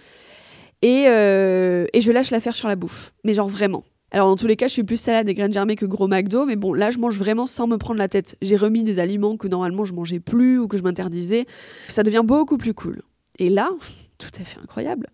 Et, 0.82 1.04
euh, 1.08 1.86
et 1.92 2.00
je 2.00 2.12
lâche 2.12 2.30
l'affaire 2.30 2.54
sur 2.54 2.68
la 2.68 2.76
bouffe. 2.76 3.12
Mais 3.24 3.34
genre 3.34 3.48
vraiment. 3.48 3.84
Alors 4.10 4.28
dans 4.28 4.36
tous 4.36 4.46
les 4.46 4.56
cas, 4.56 4.68
je 4.68 4.72
suis 4.72 4.84
plus 4.84 4.96
salade 4.96 5.28
et 5.28 5.34
graines 5.34 5.52
germées 5.52 5.76
que 5.76 5.84
gros 5.84 6.08
McDo, 6.08 6.46
mais 6.46 6.56
bon, 6.56 6.72
là 6.72 6.90
je 6.90 6.98
mange 6.98 7.18
vraiment 7.18 7.46
sans 7.46 7.66
me 7.66 7.76
prendre 7.76 7.98
la 7.98 8.08
tête. 8.08 8.36
J'ai 8.40 8.56
remis 8.56 8.82
des 8.82 9.00
aliments 9.00 9.36
que 9.36 9.48
normalement 9.48 9.84
je 9.84 9.92
mangeais 9.92 10.20
plus 10.20 10.58
ou 10.58 10.66
que 10.66 10.78
je 10.78 10.82
m'interdisais. 10.82 11.46
Ça 11.88 12.02
devient 12.02 12.22
beaucoup 12.24 12.56
plus 12.56 12.72
cool. 12.72 13.02
Et 13.38 13.50
là, 13.50 13.70
tout 14.18 14.30
à 14.40 14.44
fait 14.44 14.58
incroyable, 14.62 15.08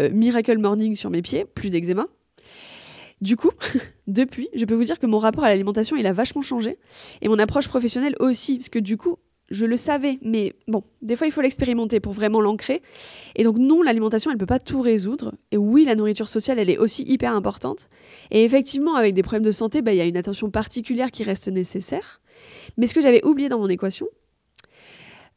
euh, 0.00 0.10
Miracle 0.10 0.58
Morning 0.58 0.94
sur 0.94 1.10
mes 1.10 1.22
pieds, 1.22 1.44
plus 1.44 1.70
d'eczéma. 1.70 2.06
Du 3.20 3.36
coup, 3.36 3.50
depuis, 4.06 4.48
je 4.54 4.64
peux 4.64 4.74
vous 4.74 4.84
dire 4.84 4.98
que 4.98 5.06
mon 5.06 5.18
rapport 5.18 5.44
à 5.44 5.50
l'alimentation, 5.50 5.96
il 5.96 6.06
a 6.06 6.12
vachement 6.12 6.40
changé. 6.40 6.78
Et 7.20 7.28
mon 7.28 7.38
approche 7.38 7.68
professionnelle 7.68 8.16
aussi, 8.20 8.56
parce 8.56 8.70
que 8.70 8.78
du 8.78 8.96
coup, 8.96 9.18
je 9.50 9.66
le 9.66 9.76
savais, 9.76 10.18
mais 10.22 10.54
bon, 10.68 10.84
des 11.02 11.16
fois, 11.16 11.26
il 11.26 11.32
faut 11.32 11.40
l'expérimenter 11.40 11.98
pour 11.98 12.12
vraiment 12.12 12.40
l'ancrer. 12.40 12.82
Et 13.34 13.42
donc, 13.42 13.58
non, 13.58 13.82
l'alimentation, 13.82 14.30
elle 14.30 14.38
peut 14.38 14.46
pas 14.46 14.60
tout 14.60 14.80
résoudre. 14.80 15.34
Et 15.50 15.56
oui, 15.56 15.84
la 15.84 15.96
nourriture 15.96 16.28
sociale, 16.28 16.58
elle 16.58 16.70
est 16.70 16.78
aussi 16.78 17.02
hyper 17.02 17.34
importante. 17.34 17.88
Et 18.30 18.44
effectivement, 18.44 18.94
avec 18.94 19.14
des 19.14 19.22
problèmes 19.22 19.42
de 19.42 19.50
santé, 19.50 19.82
bah, 19.82 19.92
il 19.92 19.96
y 19.96 20.00
a 20.00 20.06
une 20.06 20.16
attention 20.16 20.50
particulière 20.50 21.10
qui 21.10 21.24
reste 21.24 21.48
nécessaire. 21.48 22.20
Mais 22.76 22.86
ce 22.86 22.94
que 22.94 23.00
j'avais 23.00 23.24
oublié 23.24 23.48
dans 23.48 23.58
mon 23.58 23.68
équation, 23.68 24.06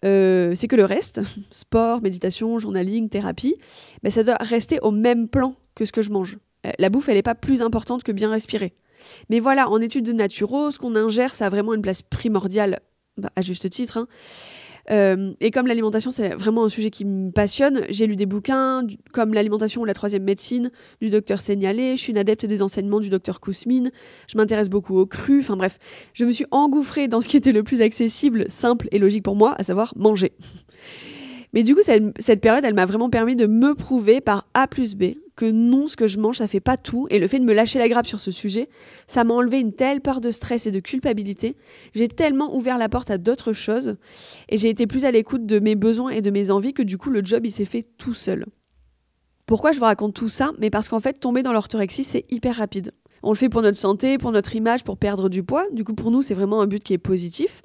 euh, 0.06 0.54
c'est 0.56 0.68
que 0.68 0.76
le 0.76 0.86
reste, 0.86 1.22
sport, 1.50 2.02
méditation, 2.02 2.60
journaling, 2.60 3.10
thérapie, 3.10 3.56
bah, 4.04 4.12
ça 4.12 4.24
doit 4.24 4.38
rester 4.40 4.80
au 4.82 4.92
même 4.92 5.28
plan 5.28 5.56
que 5.74 5.86
ce 5.86 5.92
que 5.92 6.04
je 6.04 6.12
mange. 6.12 6.38
Euh, 6.68 6.72
la 6.78 6.90
bouffe, 6.90 7.10
elle 7.10 7.16
n'est 7.16 7.24
pas 7.24 7.36
plus 7.36 7.64
importante 7.64 8.04
que 8.04 8.12
bien 8.12 8.30
respirer. 8.30 8.74
Mais 9.30 9.40
voilà, 9.40 9.70
en 9.70 9.82
études 9.82 10.06
de 10.06 10.14
naturo, 10.14 10.72
ce 10.72 10.78
qu'on 10.78 10.96
ingère, 10.96 11.34
ça 11.34 11.48
a 11.48 11.50
vraiment 11.50 11.74
une 11.74 11.82
place 11.82 12.02
primordiale, 12.02 12.80
bah, 13.18 13.30
à 13.36 13.42
juste 13.42 13.70
titre. 13.70 13.98
hein. 13.98 14.08
Euh, 14.92 15.34
et 15.40 15.52
comme 15.52 15.68
l'alimentation, 15.68 16.12
c'est 16.12 16.36
vraiment 16.36 16.66
un 16.66 16.70
sujet 16.70 16.90
qui 16.90 17.06
me 17.06 17.32
passionne, 17.32 17.86
j'ai 17.90 18.06
lu 18.06 18.16
des 18.16 18.26
bouquins 18.26 18.86
comme 19.14 19.34
L'alimentation 19.34 19.82
ou 19.82 19.86
la 19.86 19.94
troisième 19.94 20.24
médecine 20.24 20.72
du 21.02 21.10
docteur 21.10 21.40
Seignalé, 21.40 21.96
je 21.96 22.02
suis 22.02 22.12
une 22.12 22.18
adepte 22.18 22.46
des 22.46 22.62
enseignements 22.62 23.00
du 23.00 23.10
docteur 23.10 23.40
Kousmine, 23.40 23.92
je 24.28 24.38
m'intéresse 24.38 24.70
beaucoup 24.70 24.98
aux 24.98 25.06
crus, 25.06 25.44
enfin 25.46 25.56
bref, 25.56 25.80
je 26.14 26.26
me 26.26 26.32
suis 26.32 26.46
engouffrée 26.52 27.08
dans 27.08 27.22
ce 27.22 27.30
qui 27.30 27.38
était 27.38 27.54
le 27.54 27.64
plus 27.64 27.82
accessible, 27.82 28.46
simple 28.50 28.88
et 28.92 29.00
logique 29.00 29.24
pour 29.24 29.36
moi, 29.36 29.56
à 29.58 29.64
savoir 29.64 29.94
manger. 29.96 30.34
Mais 31.54 31.62
du 31.62 31.76
coup, 31.76 31.82
cette, 31.84 32.42
période, 32.42 32.66
elle 32.66 32.74
m'a 32.74 32.86
vraiment 32.86 33.12
permis 33.12 33.36
de 33.36 33.46
me 33.46 33.76
prouver 33.76 34.22
par 34.22 34.48
A 34.56 34.68
plus 34.68 34.96
B 34.96 35.14
que 35.36 35.46
non, 35.46 35.88
ce 35.88 35.96
que 35.96 36.08
je 36.08 36.20
mange, 36.20 36.38
ça 36.38 36.48
fait 36.48 36.60
pas 36.60 36.78
tout. 36.78 37.08
Et 37.10 37.20
le 37.20 37.28
fait 37.28 37.40
de 37.40 37.46
me 37.46 37.54
lâcher 37.54 37.80
la 37.80 37.90
grappe 37.90 38.08
sur 38.08 38.20
ce 38.20 38.32
sujet, 38.32 38.70
ça 39.08 39.24
m'a 39.24 39.34
enlevé 39.34 39.60
une 39.60 39.74
telle 39.74 40.02
part 40.02 40.22
de 40.22 40.32
stress 40.32 40.68
et 40.68 40.72
de 40.72 40.80
culpabilité. 40.80 41.56
J'ai 41.96 42.08
tellement 42.08 42.56
ouvert 42.56 42.78
la 42.78 42.90
porte 42.90 43.10
à 43.10 43.18
d'autres 43.18 43.54
choses. 43.54 43.98
Et 44.50 44.58
j'ai 44.58 44.70
été 44.70 44.86
plus 44.86 45.06
à 45.06 45.12
l'écoute 45.12 45.46
de 45.46 45.60
mes 45.60 45.76
besoins 45.76 46.10
et 46.10 46.22
de 46.22 46.30
mes 46.30 46.52
envies 46.52 46.74
que 46.74 46.84
du 46.84 46.98
coup, 46.98 47.10
le 47.10 47.24
job, 47.24 47.46
il 47.46 47.52
s'est 47.52 47.66
fait 47.66 47.86
tout 47.98 48.14
seul. 48.14 48.46
Pourquoi 49.46 49.72
je 49.72 49.80
vous 49.80 49.86
raconte 49.86 50.14
tout 50.14 50.30
ça? 50.30 50.52
Mais 50.60 50.70
parce 50.70 50.88
qu'en 50.88 51.00
fait, 51.00 51.20
tomber 51.20 51.44
dans 51.44 51.54
l'orthorexie, 51.54 52.04
c'est 52.04 52.24
hyper 52.32 52.56
rapide. 52.56 52.92
On 53.24 53.32
le 53.32 53.38
fait 53.38 53.50
pour 53.50 53.62
notre 53.62 53.78
santé, 53.78 54.18
pour 54.18 54.32
notre 54.32 54.56
image, 54.56 54.84
pour 54.84 54.98
perdre 54.98 55.30
du 55.30 55.44
poids. 55.44 55.66
Du 55.72 55.84
coup, 55.84 55.94
pour 55.94 56.12
nous, 56.12 56.22
c'est 56.22 56.34
vraiment 56.34 56.62
un 56.62 56.68
but 56.68 56.84
qui 56.84 56.94
est 56.94 56.98
positif. 56.98 57.62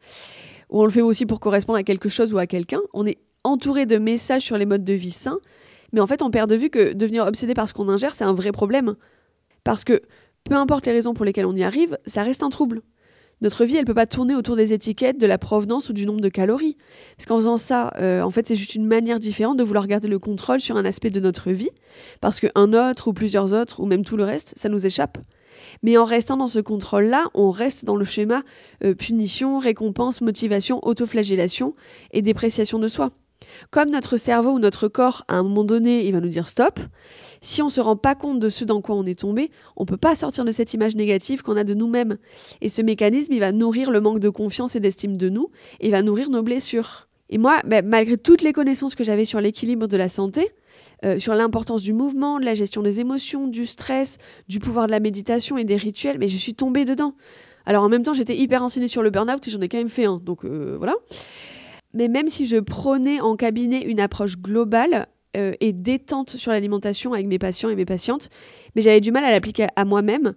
Ou 0.70 0.82
on 0.82 0.84
le 0.84 0.90
fait 0.90 1.00
aussi 1.00 1.26
pour 1.26 1.40
correspondre 1.40 1.78
à 1.78 1.82
quelque 1.82 2.08
chose 2.08 2.32
ou 2.32 2.38
à 2.38 2.46
quelqu'un. 2.46 2.80
On 2.92 3.06
est 3.06 3.18
entouré 3.48 3.86
de 3.86 3.98
messages 3.98 4.42
sur 4.42 4.58
les 4.58 4.66
modes 4.66 4.84
de 4.84 4.92
vie 4.92 5.10
sains, 5.10 5.40
mais 5.92 6.00
en 6.00 6.06
fait 6.06 6.22
on 6.22 6.30
perd 6.30 6.50
de 6.50 6.56
vue 6.56 6.70
que 6.70 6.92
devenir 6.92 7.26
obsédé 7.26 7.54
par 7.54 7.68
ce 7.68 7.74
qu'on 7.74 7.88
ingère, 7.88 8.14
c'est 8.14 8.24
un 8.24 8.32
vrai 8.32 8.52
problème. 8.52 8.94
Parce 9.64 9.84
que 9.84 10.00
peu 10.44 10.54
importe 10.54 10.86
les 10.86 10.92
raisons 10.92 11.14
pour 11.14 11.24
lesquelles 11.24 11.46
on 11.46 11.54
y 11.54 11.62
arrive, 11.62 11.98
ça 12.06 12.22
reste 12.22 12.42
un 12.42 12.48
trouble. 12.48 12.82
Notre 13.40 13.64
vie, 13.64 13.76
elle 13.76 13.84
peut 13.84 13.94
pas 13.94 14.06
tourner 14.06 14.34
autour 14.34 14.56
des 14.56 14.72
étiquettes, 14.72 15.18
de 15.18 15.26
la 15.26 15.38
provenance 15.38 15.90
ou 15.90 15.92
du 15.92 16.06
nombre 16.06 16.20
de 16.20 16.28
calories. 16.28 16.76
Parce 17.16 17.26
qu'en 17.26 17.36
faisant 17.36 17.56
ça, 17.56 17.92
euh, 18.00 18.20
en 18.22 18.30
fait, 18.30 18.46
c'est 18.48 18.56
juste 18.56 18.74
une 18.74 18.86
manière 18.86 19.20
différente 19.20 19.56
de 19.56 19.62
vouloir 19.62 19.86
garder 19.86 20.08
le 20.08 20.18
contrôle 20.18 20.58
sur 20.58 20.76
un 20.76 20.84
aspect 20.84 21.10
de 21.10 21.20
notre 21.20 21.52
vie, 21.52 21.70
parce 22.20 22.40
qu'un 22.40 22.72
autre 22.72 23.08
ou 23.08 23.12
plusieurs 23.12 23.52
autres, 23.52 23.80
ou 23.80 23.86
même 23.86 24.04
tout 24.04 24.16
le 24.16 24.24
reste, 24.24 24.54
ça 24.56 24.68
nous 24.68 24.86
échappe. 24.86 25.18
Mais 25.82 25.96
en 25.96 26.04
restant 26.04 26.36
dans 26.36 26.48
ce 26.48 26.58
contrôle-là, 26.58 27.28
on 27.34 27.50
reste 27.50 27.84
dans 27.84 27.96
le 27.96 28.04
schéma 28.04 28.42
euh, 28.84 28.94
punition, 28.94 29.58
récompense, 29.58 30.20
motivation, 30.20 30.84
autoflagellation 30.84 31.74
et 32.10 32.22
dépréciation 32.22 32.78
de 32.78 32.88
soi. 32.88 33.10
Comme 33.70 33.90
notre 33.90 34.16
cerveau 34.16 34.52
ou 34.52 34.58
notre 34.58 34.88
corps, 34.88 35.24
à 35.28 35.36
un 35.36 35.42
moment 35.42 35.64
donné, 35.64 36.06
il 36.06 36.12
va 36.12 36.20
nous 36.20 36.28
dire 36.28 36.48
stop, 36.48 36.80
si 37.40 37.62
on 37.62 37.66
ne 37.66 37.70
se 37.70 37.80
rend 37.80 37.96
pas 37.96 38.14
compte 38.14 38.40
de 38.40 38.48
ce 38.48 38.64
dans 38.64 38.80
quoi 38.80 38.94
on 38.94 39.04
est 39.04 39.18
tombé, 39.18 39.50
on 39.76 39.82
ne 39.82 39.86
peut 39.86 39.96
pas 39.96 40.14
sortir 40.14 40.44
de 40.44 40.50
cette 40.50 40.74
image 40.74 40.96
négative 40.96 41.42
qu'on 41.42 41.56
a 41.56 41.64
de 41.64 41.74
nous-mêmes. 41.74 42.18
Et 42.60 42.68
ce 42.68 42.82
mécanisme, 42.82 43.32
il 43.32 43.40
va 43.40 43.52
nourrir 43.52 43.90
le 43.90 44.00
manque 44.00 44.20
de 44.20 44.28
confiance 44.28 44.76
et 44.76 44.80
d'estime 44.80 45.16
de 45.16 45.28
nous, 45.28 45.50
et 45.80 45.86
il 45.86 45.92
va 45.92 46.02
nourrir 46.02 46.30
nos 46.30 46.42
blessures. 46.42 47.08
Et 47.30 47.38
moi, 47.38 47.60
bah, 47.66 47.82
malgré 47.82 48.16
toutes 48.16 48.42
les 48.42 48.52
connaissances 48.52 48.94
que 48.94 49.04
j'avais 49.04 49.24
sur 49.24 49.40
l'équilibre 49.40 49.86
de 49.86 49.96
la 49.96 50.08
santé, 50.08 50.50
euh, 51.04 51.18
sur 51.18 51.34
l'importance 51.34 51.82
du 51.82 51.92
mouvement, 51.92 52.40
de 52.40 52.44
la 52.44 52.54
gestion 52.54 52.82
des 52.82 53.00
émotions, 53.00 53.46
du 53.46 53.66
stress, 53.66 54.18
du 54.48 54.58
pouvoir 54.58 54.86
de 54.86 54.92
la 54.92 55.00
méditation 55.00 55.58
et 55.58 55.64
des 55.64 55.76
rituels, 55.76 56.18
mais 56.18 56.28
je 56.28 56.36
suis 56.36 56.54
tombée 56.54 56.84
dedans. 56.84 57.14
Alors 57.66 57.84
en 57.84 57.88
même 57.88 58.02
temps, 58.02 58.14
j'étais 58.14 58.36
hyper 58.36 58.62
renseignée 58.62 58.88
sur 58.88 59.02
le 59.02 59.10
burn-out 59.10 59.46
et 59.46 59.50
j'en 59.50 59.60
ai 59.60 59.68
quand 59.68 59.78
même 59.78 59.88
fait 59.88 60.06
un, 60.06 60.20
donc 60.24 60.44
euh, 60.44 60.76
voilà. 60.78 60.94
Mais 61.98 62.06
même 62.06 62.28
si 62.28 62.46
je 62.46 62.56
prônais 62.58 63.20
en 63.20 63.34
cabinet 63.34 63.82
une 63.82 63.98
approche 63.98 64.38
globale 64.38 65.08
euh, 65.36 65.52
et 65.58 65.72
détente 65.72 66.36
sur 66.36 66.52
l'alimentation 66.52 67.12
avec 67.12 67.26
mes 67.26 67.40
patients 67.40 67.70
et 67.70 67.74
mes 67.74 67.84
patientes, 67.84 68.30
mais 68.76 68.82
j'avais 68.82 69.00
du 69.00 69.10
mal 69.10 69.24
à 69.24 69.32
l'appliquer 69.32 69.66
à 69.74 69.84
moi-même. 69.84 70.34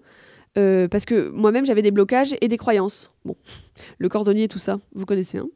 euh, 0.58 0.88
parce 0.88 1.06
que 1.06 1.30
moi-même 1.30 1.66
j'avais 1.66 1.84
des 1.84 1.92
blocages 1.92 2.36
et 2.42 2.48
des 2.48 2.58
croyances. 2.58 3.12
Bon, 3.26 3.36
le 4.00 4.10
cordonnier, 4.10 4.48
tout 4.48 4.60
ça, 4.60 4.80
vous 4.94 5.06
connaissez. 5.06 5.38
Hein 5.38 5.50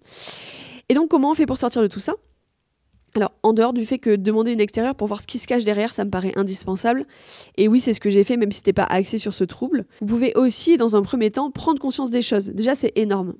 et 0.90 0.94
donc 0.94 1.10
comment 1.10 1.32
on 1.32 1.34
fait 1.34 1.48
pour 1.48 1.58
sortir 1.58 1.82
de 1.82 1.88
tout 1.88 2.00
ça? 2.00 2.14
Alors, 3.16 3.34
en 3.44 3.54
dehors 3.54 3.74
du 3.74 3.86
fait 3.86 3.98
que 3.98 4.16
demander 4.16 4.52
une 4.52 4.60
extérieure 4.60 4.94
pour 4.94 5.08
voir 5.08 5.22
ce 5.22 5.28
qui 5.28 5.40
se 5.40 5.48
cache 5.48 5.64
derrière, 5.64 5.94
ça 5.94 6.04
me 6.04 6.10
paraît 6.12 6.34
indispensable. 6.36 7.08
Et 7.56 7.70
oui, 7.70 7.80
c'est 7.80 7.94
ce 7.94 8.02
que 8.02 8.10
j'ai 8.10 8.26
fait, 8.26 8.36
même 8.36 8.52
si 8.52 8.58
c'était 8.58 8.74
pas 8.74 8.84
axé 8.84 9.18
sur 9.18 9.34
ce 9.34 9.46
trouble. 9.46 9.86
Vous 10.02 10.06
pouvez 10.08 10.34
aussi, 10.36 10.76
dans 10.76 10.98
un 10.98 11.02
premier 11.02 11.32
temps, 11.32 11.50
prendre 11.50 11.80
conscience 11.80 12.12
des 12.12 12.22
choses. 12.22 12.50
Déjà, 12.50 12.76
c'est 12.76 12.92
énorme. 12.98 13.36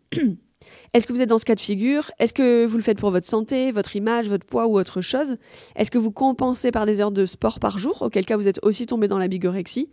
Est-ce 0.94 1.08
que 1.08 1.14
vous 1.14 1.22
êtes 1.22 1.30
dans 1.30 1.38
ce 1.38 1.46
cas 1.46 1.56
de 1.56 1.60
figure? 1.60 2.12
Est-ce 2.20 2.34
que 2.34 2.66
vous 2.66 2.78
le 2.78 2.84
faites 2.84 2.98
pour 2.98 3.12
votre 3.12 3.28
santé, 3.28 3.72
votre 3.72 3.96
image, 3.96 4.28
votre 4.28 4.46
poids 4.46 4.68
ou 4.68 4.78
autre 4.78 5.02
chose? 5.02 5.38
Est-ce 5.76 5.92
que 5.92 5.98
vous 5.98 6.12
compensez 6.12 6.72
par 6.72 6.86
des 6.86 7.02
heures 7.02 7.12
de 7.12 7.26
sport 7.26 7.60
par 7.60 7.78
jour? 7.80 8.02
Auquel 8.02 8.26
cas, 8.26 8.38
vous 8.38 8.48
êtes 8.48 8.60
aussi 8.64 8.86
tombé 8.86 9.08
dans 9.08 9.18
la 9.18 9.28
bigorexie. 9.28 9.90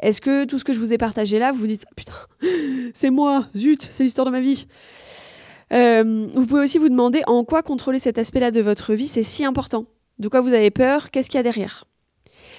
Est-ce 0.00 0.20
que 0.20 0.44
tout 0.44 0.58
ce 0.58 0.64
que 0.64 0.72
je 0.72 0.78
vous 0.78 0.92
ai 0.92 0.98
partagé 0.98 1.38
là, 1.38 1.52
vous 1.52 1.58
vous 1.58 1.66
dites 1.66 1.84
Putain, 1.96 2.14
c'est 2.94 3.10
moi, 3.10 3.46
zut, 3.54 3.82
c'est 3.82 4.04
l'histoire 4.04 4.26
de 4.26 4.30
ma 4.30 4.40
vie. 4.40 4.66
Euh, 5.72 6.28
vous 6.34 6.46
pouvez 6.46 6.62
aussi 6.62 6.78
vous 6.78 6.88
demander 6.88 7.22
en 7.26 7.44
quoi 7.44 7.62
contrôler 7.62 7.98
cet 7.98 8.18
aspect-là 8.18 8.50
de 8.50 8.60
votre 8.60 8.94
vie, 8.94 9.08
c'est 9.08 9.22
si 9.22 9.44
important. 9.44 9.86
De 10.18 10.28
quoi 10.28 10.40
vous 10.40 10.54
avez 10.54 10.70
peur? 10.70 11.10
Qu'est-ce 11.10 11.28
qu'il 11.28 11.38
y 11.38 11.40
a 11.40 11.44
derrière? 11.44 11.84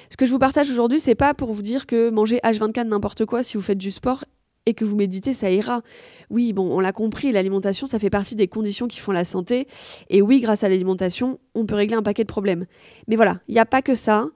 Ce 0.10 0.18
que 0.18 0.26
je 0.26 0.32
vous 0.32 0.40
partage 0.40 0.70
aujourd'hui, 0.70 1.00
c'est 1.00 1.16
pas 1.16 1.34
pour 1.34 1.54
vous 1.54 1.62
dire 1.62 1.86
que 1.86 2.10
manger 2.10 2.40
H24 2.44 2.88
n'importe 2.88 3.26
quoi 3.26 3.44
si 3.44 3.58
vous 3.58 3.64
faites 3.64 3.78
du 3.78 3.92
sport 3.92 4.26
que 4.74 4.86
vous 4.86 4.96
méditez, 4.96 5.34
ça 5.34 5.52
ira. 5.52 5.82
Oui, 6.30 6.54
bon, 6.54 6.72
on 6.72 6.80
l'a 6.80 6.92
compris, 6.92 7.32
l'alimentation, 7.32 7.88
ça 7.88 8.00
fait 8.00 8.10
partie 8.10 8.36
des 8.36 8.48
conditions 8.48 8.88
qui 8.88 9.00
font 9.00 9.12
la 9.12 9.26
santé. 9.26 9.68
Et 10.10 10.22
oui, 10.22 10.40
grâce 10.40 10.64
à 10.64 10.70
l'alimentation, 10.70 11.40
on 11.56 11.66
peut 11.66 11.76
régler 11.76 11.96
un 11.96 12.04
paquet 12.04 12.24
de 12.24 12.28
problèmes. 12.30 12.66
Mais 13.08 13.16
voilà, 13.16 13.40
il 13.48 13.54
n'y 13.54 13.60
a 13.60 13.66
pas 13.66 13.82
que 13.82 13.96
ça. 13.96 14.28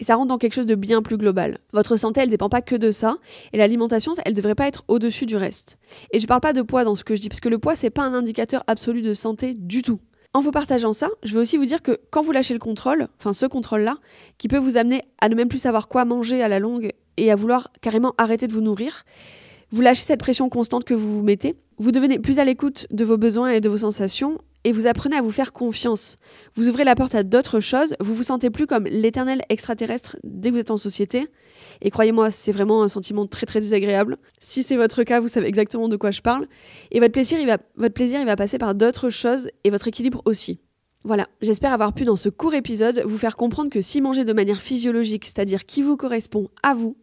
Ça 0.00 0.14
rentre 0.14 0.28
dans 0.28 0.38
quelque 0.38 0.54
chose 0.54 0.66
de 0.66 0.76
bien 0.76 1.02
plus 1.02 1.16
global. 1.16 1.58
Votre 1.72 1.96
santé, 1.96 2.20
elle 2.20 2.28
dépend 2.28 2.48
pas 2.48 2.62
que 2.62 2.76
de 2.76 2.92
ça, 2.92 3.18
et 3.52 3.58
l'alimentation, 3.58 4.12
elle 4.24 4.32
devrait 4.32 4.54
pas 4.54 4.68
être 4.68 4.84
au-dessus 4.86 5.26
du 5.26 5.34
reste. 5.34 5.76
Et 6.12 6.20
je 6.20 6.26
parle 6.26 6.40
pas 6.40 6.52
de 6.52 6.62
poids 6.62 6.84
dans 6.84 6.94
ce 6.94 7.02
que 7.02 7.16
je 7.16 7.20
dis, 7.20 7.28
parce 7.28 7.40
que 7.40 7.48
le 7.48 7.58
poids, 7.58 7.74
c'est 7.74 7.90
pas 7.90 8.02
un 8.02 8.14
indicateur 8.14 8.62
absolu 8.68 9.02
de 9.02 9.12
santé 9.12 9.54
du 9.54 9.82
tout. 9.82 9.98
En 10.34 10.40
vous 10.40 10.52
partageant 10.52 10.92
ça, 10.92 11.08
je 11.22 11.32
vais 11.32 11.40
aussi 11.40 11.56
vous 11.56 11.64
dire 11.64 11.82
que 11.82 11.98
quand 12.10 12.20
vous 12.20 12.32
lâchez 12.32 12.52
le 12.52 12.60
contrôle, 12.60 13.08
enfin 13.18 13.32
ce 13.32 13.46
contrôle-là, 13.46 13.96
qui 14.36 14.46
peut 14.46 14.58
vous 14.58 14.76
amener 14.76 15.02
à 15.20 15.28
ne 15.28 15.34
même 15.34 15.48
plus 15.48 15.58
savoir 15.58 15.88
quoi 15.88 16.04
manger 16.04 16.42
à 16.42 16.48
la 16.48 16.58
longue 16.58 16.92
et 17.16 17.32
à 17.32 17.34
vouloir 17.34 17.72
carrément 17.80 18.14
arrêter 18.18 18.46
de 18.46 18.52
vous 18.52 18.60
nourrir, 18.60 19.04
vous 19.70 19.82
lâchez 19.82 20.02
cette 20.02 20.20
pression 20.20 20.48
constante 20.48 20.84
que 20.84 20.94
vous 20.94 21.16
vous 21.16 21.22
mettez, 21.22 21.56
vous 21.78 21.92
devenez 21.92 22.18
plus 22.18 22.38
à 22.38 22.44
l'écoute 22.44 22.86
de 22.90 23.04
vos 23.04 23.16
besoins 23.16 23.50
et 23.50 23.60
de 23.60 23.68
vos 23.68 23.78
sensations, 23.78 24.38
et 24.64 24.72
vous 24.72 24.86
apprenez 24.86 25.16
à 25.16 25.22
vous 25.22 25.30
faire 25.30 25.52
confiance. 25.52 26.16
Vous 26.54 26.68
ouvrez 26.68 26.84
la 26.84 26.94
porte 26.94 27.14
à 27.14 27.22
d'autres 27.22 27.60
choses, 27.60 27.94
vous 28.00 28.14
vous 28.14 28.22
sentez 28.24 28.50
plus 28.50 28.66
comme 28.66 28.84
l'éternel 28.84 29.42
extraterrestre 29.48 30.16
dès 30.24 30.48
que 30.48 30.54
vous 30.54 30.60
êtes 30.60 30.70
en 30.70 30.76
société. 30.76 31.28
Et 31.80 31.90
croyez-moi, 31.90 32.30
c'est 32.30 32.52
vraiment 32.52 32.82
un 32.82 32.88
sentiment 32.88 33.26
très 33.26 33.46
très 33.46 33.60
désagréable. 33.60 34.16
Si 34.40 34.62
c'est 34.62 34.76
votre 34.76 35.04
cas, 35.04 35.20
vous 35.20 35.28
savez 35.28 35.46
exactement 35.46 35.88
de 35.88 35.96
quoi 35.96 36.10
je 36.10 36.20
parle. 36.20 36.48
Et 36.90 36.98
votre 36.98 37.12
plaisir, 37.12 37.38
il 37.38 37.46
va, 37.46 37.58
votre 37.76 37.94
plaisir, 37.94 38.20
il 38.20 38.26
va 38.26 38.36
passer 38.36 38.58
par 38.58 38.74
d'autres 38.74 39.10
choses 39.10 39.48
et 39.64 39.70
votre 39.70 39.88
équilibre 39.88 40.22
aussi. 40.24 40.60
Voilà, 41.04 41.28
j'espère 41.40 41.72
avoir 41.72 41.94
pu 41.94 42.04
dans 42.04 42.16
ce 42.16 42.28
court 42.28 42.54
épisode 42.54 43.02
vous 43.06 43.16
faire 43.16 43.36
comprendre 43.36 43.70
que 43.70 43.80
si 43.80 44.00
manger 44.00 44.24
de 44.24 44.32
manière 44.32 44.60
physiologique, 44.60 45.24
c'est-à-dire 45.24 45.64
qui 45.64 45.80
vous 45.80 45.96
correspond 45.96 46.50
à 46.62 46.74
vous, 46.74 46.96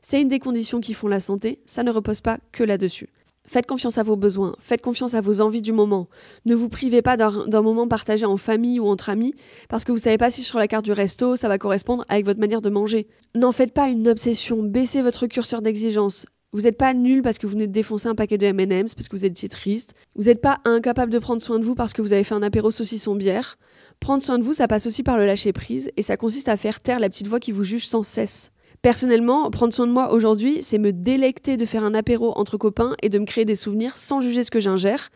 c'est 0.00 0.20
une 0.20 0.28
des 0.28 0.38
conditions 0.38 0.80
qui 0.80 0.94
font 0.94 1.08
la 1.08 1.20
santé, 1.20 1.60
ça 1.66 1.82
ne 1.82 1.90
repose 1.90 2.20
pas 2.20 2.38
que 2.52 2.64
là-dessus. 2.64 3.08
Faites 3.44 3.66
confiance 3.66 3.98
à 3.98 4.04
vos 4.04 4.16
besoins, 4.16 4.54
faites 4.60 4.82
confiance 4.82 5.14
à 5.14 5.20
vos 5.20 5.40
envies 5.40 5.62
du 5.62 5.72
moment. 5.72 6.08
Ne 6.46 6.54
vous 6.54 6.68
privez 6.68 7.02
pas 7.02 7.16
d'un 7.16 7.62
moment 7.62 7.88
partagé 7.88 8.24
en 8.24 8.36
famille 8.36 8.78
ou 8.78 8.86
entre 8.86 9.10
amis 9.10 9.34
parce 9.68 9.84
que 9.84 9.90
vous 9.90 9.98
savez 9.98 10.16
pas 10.16 10.30
si 10.30 10.42
sur 10.42 10.58
la 10.58 10.68
carte 10.68 10.84
du 10.84 10.92
resto 10.92 11.34
ça 11.34 11.48
va 11.48 11.58
correspondre 11.58 12.04
avec 12.08 12.24
votre 12.24 12.38
manière 12.38 12.60
de 12.60 12.70
manger. 12.70 13.08
N'en 13.34 13.50
faites 13.50 13.74
pas 13.74 13.88
une 13.88 14.06
obsession, 14.06 14.62
baissez 14.62 15.02
votre 15.02 15.26
curseur 15.26 15.60
d'exigence. 15.60 16.26
Vous 16.54 16.62
n'êtes 16.62 16.76
pas 16.76 16.92
nul 16.92 17.22
parce 17.22 17.38
que 17.38 17.46
vous 17.46 17.54
venez 17.54 17.66
de 17.66 17.72
défoncer 17.72 18.08
un 18.08 18.14
paquet 18.14 18.36
de 18.36 18.46
M&M's 18.46 18.94
parce 18.94 19.08
que 19.08 19.16
vous 19.16 19.24
étiez 19.24 19.48
triste. 19.48 19.94
Vous 20.16 20.24
n'êtes 20.24 20.42
pas 20.42 20.58
incapable 20.64 21.10
de 21.10 21.18
prendre 21.18 21.40
soin 21.40 21.58
de 21.58 21.64
vous 21.64 21.74
parce 21.74 21.94
que 21.94 22.02
vous 22.02 22.12
avez 22.12 22.24
fait 22.24 22.34
un 22.34 22.42
apéro 22.42 22.70
saucisson 22.70 23.14
bière. 23.14 23.58
Prendre 24.00 24.22
soin 24.22 24.38
de 24.38 24.44
vous, 24.44 24.52
ça 24.52 24.68
passe 24.68 24.86
aussi 24.86 25.02
par 25.02 25.16
le 25.16 25.24
lâcher 25.24 25.52
prise 25.52 25.90
et 25.96 26.02
ça 26.02 26.18
consiste 26.18 26.48
à 26.48 26.58
faire 26.58 26.80
taire 26.80 27.00
la 27.00 27.08
petite 27.08 27.26
voix 27.26 27.40
qui 27.40 27.52
vous 27.52 27.64
juge 27.64 27.86
sans 27.86 28.02
cesse. 28.02 28.52
Personnellement, 28.82 29.48
prendre 29.50 29.72
soin 29.72 29.86
de 29.86 29.92
moi 29.92 30.12
aujourd'hui, 30.12 30.58
c'est 30.60 30.78
me 30.78 30.92
délecter 30.92 31.56
de 31.56 31.64
faire 31.64 31.84
un 31.84 31.94
apéro 31.94 32.36
entre 32.36 32.56
copains 32.56 32.96
et 33.00 33.08
de 33.08 33.20
me 33.20 33.24
créer 33.24 33.44
des 33.44 33.54
souvenirs 33.54 33.96
sans 33.96 34.18
juger 34.18 34.42
ce 34.42 34.50
que 34.50 34.58
j'ingère. 34.58 35.10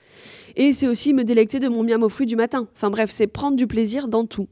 Et 0.54 0.73
c'est 0.73 0.87
aussi 0.87 1.12
me 1.12 1.25
délecter 1.25 1.58
de 1.58 1.66
mon 1.66 1.82
miam 1.82 2.04
aux 2.04 2.08
fruits 2.08 2.28
du 2.28 2.37
matin. 2.37 2.68
Enfin 2.76 2.90
bref, 2.90 3.11
c'est 3.11 3.26
prendre 3.26 3.56
du 3.56 3.66
plaisir 3.66 4.06
dans 4.06 4.25
tout. 4.25 4.46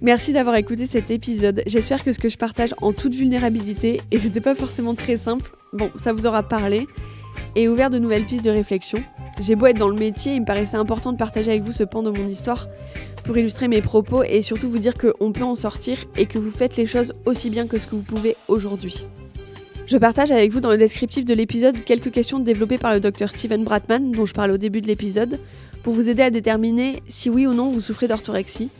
Merci 0.00 0.32
d'avoir 0.32 0.56
écouté 0.56 0.86
cet 0.86 1.10
épisode. 1.10 1.62
J'espère 1.66 2.02
que 2.02 2.10
ce 2.10 2.18
que 2.18 2.30
je 2.30 2.38
partage 2.38 2.74
en 2.80 2.94
toute 2.94 3.14
vulnérabilité, 3.14 4.00
et 4.10 4.18
c'était 4.18 4.40
pas 4.40 4.54
forcément 4.54 4.94
très 4.94 5.18
simple, 5.18 5.50
bon, 5.74 5.90
ça 5.96 6.14
vous 6.14 6.26
aura 6.26 6.42
parlé 6.42 6.86
et 7.54 7.68
ouvert 7.68 7.90
de 7.90 7.98
nouvelles 7.98 8.24
pistes 8.24 8.46
de 8.46 8.50
réflexion. 8.50 9.04
J'ai 9.40 9.54
beau 9.54 9.66
être 9.66 9.78
dans 9.78 9.88
le 9.88 9.98
métier, 9.98 10.34
il 10.34 10.40
me 10.40 10.46
paraissait 10.46 10.76
important 10.76 11.12
de 11.12 11.16
partager 11.16 11.52
avec 11.52 11.62
vous 11.62 11.72
ce 11.72 11.84
pan 11.84 12.02
de 12.02 12.10
mon 12.10 12.26
histoire 12.26 12.68
pour 13.22 13.38
illustrer 13.38 13.68
mes 13.68 13.80
propos 13.80 14.24
et 14.24 14.42
surtout 14.42 14.68
vous 14.68 14.78
dire 14.78 14.94
qu'on 14.94 15.32
peut 15.32 15.44
en 15.44 15.54
sortir 15.54 15.98
et 16.16 16.26
que 16.26 16.38
vous 16.38 16.50
faites 16.50 16.76
les 16.76 16.86
choses 16.86 17.12
aussi 17.24 17.48
bien 17.48 17.66
que 17.66 17.78
ce 17.78 17.86
que 17.86 17.94
vous 17.94 18.02
pouvez 18.02 18.36
aujourd'hui. 18.48 19.06
Je 19.86 19.96
partage 19.96 20.32
avec 20.32 20.50
vous 20.50 20.60
dans 20.60 20.70
le 20.70 20.76
descriptif 20.76 21.24
de 21.24 21.34
l'épisode 21.34 21.82
quelques 21.84 22.10
questions 22.10 22.40
développées 22.40 22.78
par 22.78 22.92
le 22.92 23.00
docteur 23.00 23.30
Steven 23.30 23.64
Bratman, 23.64 24.12
dont 24.12 24.26
je 24.26 24.34
parle 24.34 24.50
au 24.50 24.58
début 24.58 24.80
de 24.80 24.86
l'épisode, 24.86 25.38
pour 25.82 25.94
vous 25.94 26.10
aider 26.10 26.22
à 26.22 26.30
déterminer 26.30 27.02
si 27.06 27.30
oui 27.30 27.46
ou 27.46 27.54
non 27.54 27.70
vous 27.70 27.80
souffrez 27.80 28.08
d'orthorexie. 28.08 28.70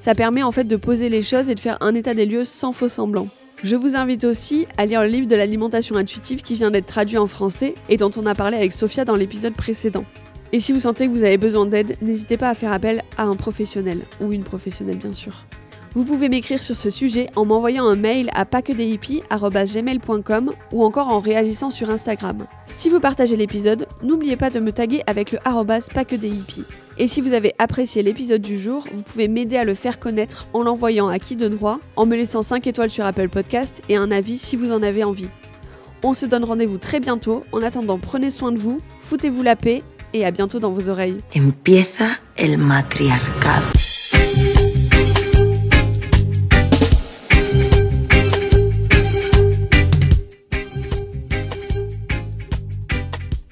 Ça 0.00 0.14
permet 0.14 0.42
en 0.42 0.50
fait 0.52 0.64
de 0.64 0.76
poser 0.76 1.08
les 1.08 1.22
choses 1.22 1.48
et 1.48 1.54
de 1.54 1.60
faire 1.60 1.78
un 1.80 1.94
état 1.94 2.14
des 2.14 2.26
lieux 2.26 2.44
sans 2.44 2.72
faux 2.72 2.88
semblant. 2.88 3.28
Je 3.64 3.74
vous 3.74 3.96
invite 3.96 4.24
aussi 4.24 4.68
à 4.76 4.86
lire 4.86 5.02
le 5.02 5.08
livre 5.08 5.26
de 5.26 5.34
l'alimentation 5.34 5.96
intuitive 5.96 6.42
qui 6.42 6.54
vient 6.54 6.70
d'être 6.70 6.86
traduit 6.86 7.18
en 7.18 7.26
français 7.26 7.74
et 7.88 7.96
dont 7.96 8.12
on 8.16 8.24
a 8.24 8.36
parlé 8.36 8.56
avec 8.56 8.72
Sophia 8.72 9.04
dans 9.04 9.16
l'épisode 9.16 9.54
précédent. 9.54 10.04
Et 10.52 10.60
si 10.60 10.72
vous 10.72 10.78
sentez 10.80 11.08
que 11.08 11.12
vous 11.12 11.24
avez 11.24 11.38
besoin 11.38 11.66
d'aide, 11.66 11.96
n'hésitez 12.00 12.36
pas 12.36 12.50
à 12.50 12.54
faire 12.54 12.72
appel 12.72 13.02
à 13.16 13.24
un 13.24 13.34
professionnel, 13.34 14.04
ou 14.20 14.32
une 14.32 14.44
professionnelle 14.44 14.98
bien 14.98 15.12
sûr. 15.12 15.44
Vous 15.94 16.04
pouvez 16.04 16.28
m'écrire 16.28 16.62
sur 16.62 16.76
ce 16.76 16.90
sujet 16.90 17.28
en 17.34 17.44
m'envoyant 17.44 17.86
un 17.86 17.96
mail 17.96 18.30
à 18.32 18.44
paquedehippies.com 18.44 20.52
ou 20.72 20.84
encore 20.84 21.08
en 21.08 21.18
réagissant 21.18 21.70
sur 21.70 21.90
Instagram. 21.90 22.46
Si 22.72 22.90
vous 22.90 23.00
partagez 23.00 23.36
l'épisode, 23.36 23.88
n'oubliez 24.02 24.36
pas 24.36 24.50
de 24.50 24.60
me 24.60 24.70
taguer 24.70 25.02
avec 25.06 25.32
le 25.32 25.38
arrobas. 25.44 25.88
Et 27.00 27.06
si 27.06 27.20
vous 27.20 27.32
avez 27.32 27.54
apprécié 27.58 28.02
l'épisode 28.02 28.42
du 28.42 28.58
jour, 28.58 28.84
vous 28.92 29.02
pouvez 29.02 29.28
m'aider 29.28 29.56
à 29.56 29.64
le 29.64 29.74
faire 29.74 30.00
connaître 30.00 30.48
en 30.52 30.64
l'envoyant 30.64 31.06
à 31.08 31.20
qui 31.20 31.36
de 31.36 31.46
droit, 31.46 31.78
en 31.94 32.06
me 32.06 32.16
laissant 32.16 32.42
5 32.42 32.66
étoiles 32.66 32.90
sur 32.90 33.04
Apple 33.04 33.28
Podcast 33.28 33.82
et 33.88 33.96
un 33.96 34.10
avis 34.10 34.36
si 34.36 34.56
vous 34.56 34.72
en 34.72 34.82
avez 34.82 35.04
envie. 35.04 35.28
On 36.02 36.12
se 36.12 36.26
donne 36.26 36.44
rendez-vous 36.44 36.78
très 36.78 36.98
bientôt. 36.98 37.44
En 37.52 37.62
attendant, 37.62 37.98
prenez 37.98 38.30
soin 38.30 38.50
de 38.50 38.58
vous, 38.58 38.78
foutez-vous 39.00 39.42
la 39.42 39.54
paix 39.54 39.84
et 40.12 40.24
à 40.24 40.32
bientôt 40.32 40.58
dans 40.58 40.70
vos 40.70 40.88
oreilles. 40.88 41.18
Empieza 41.36 42.06
el 42.36 42.58
matriarcado. 42.58 43.97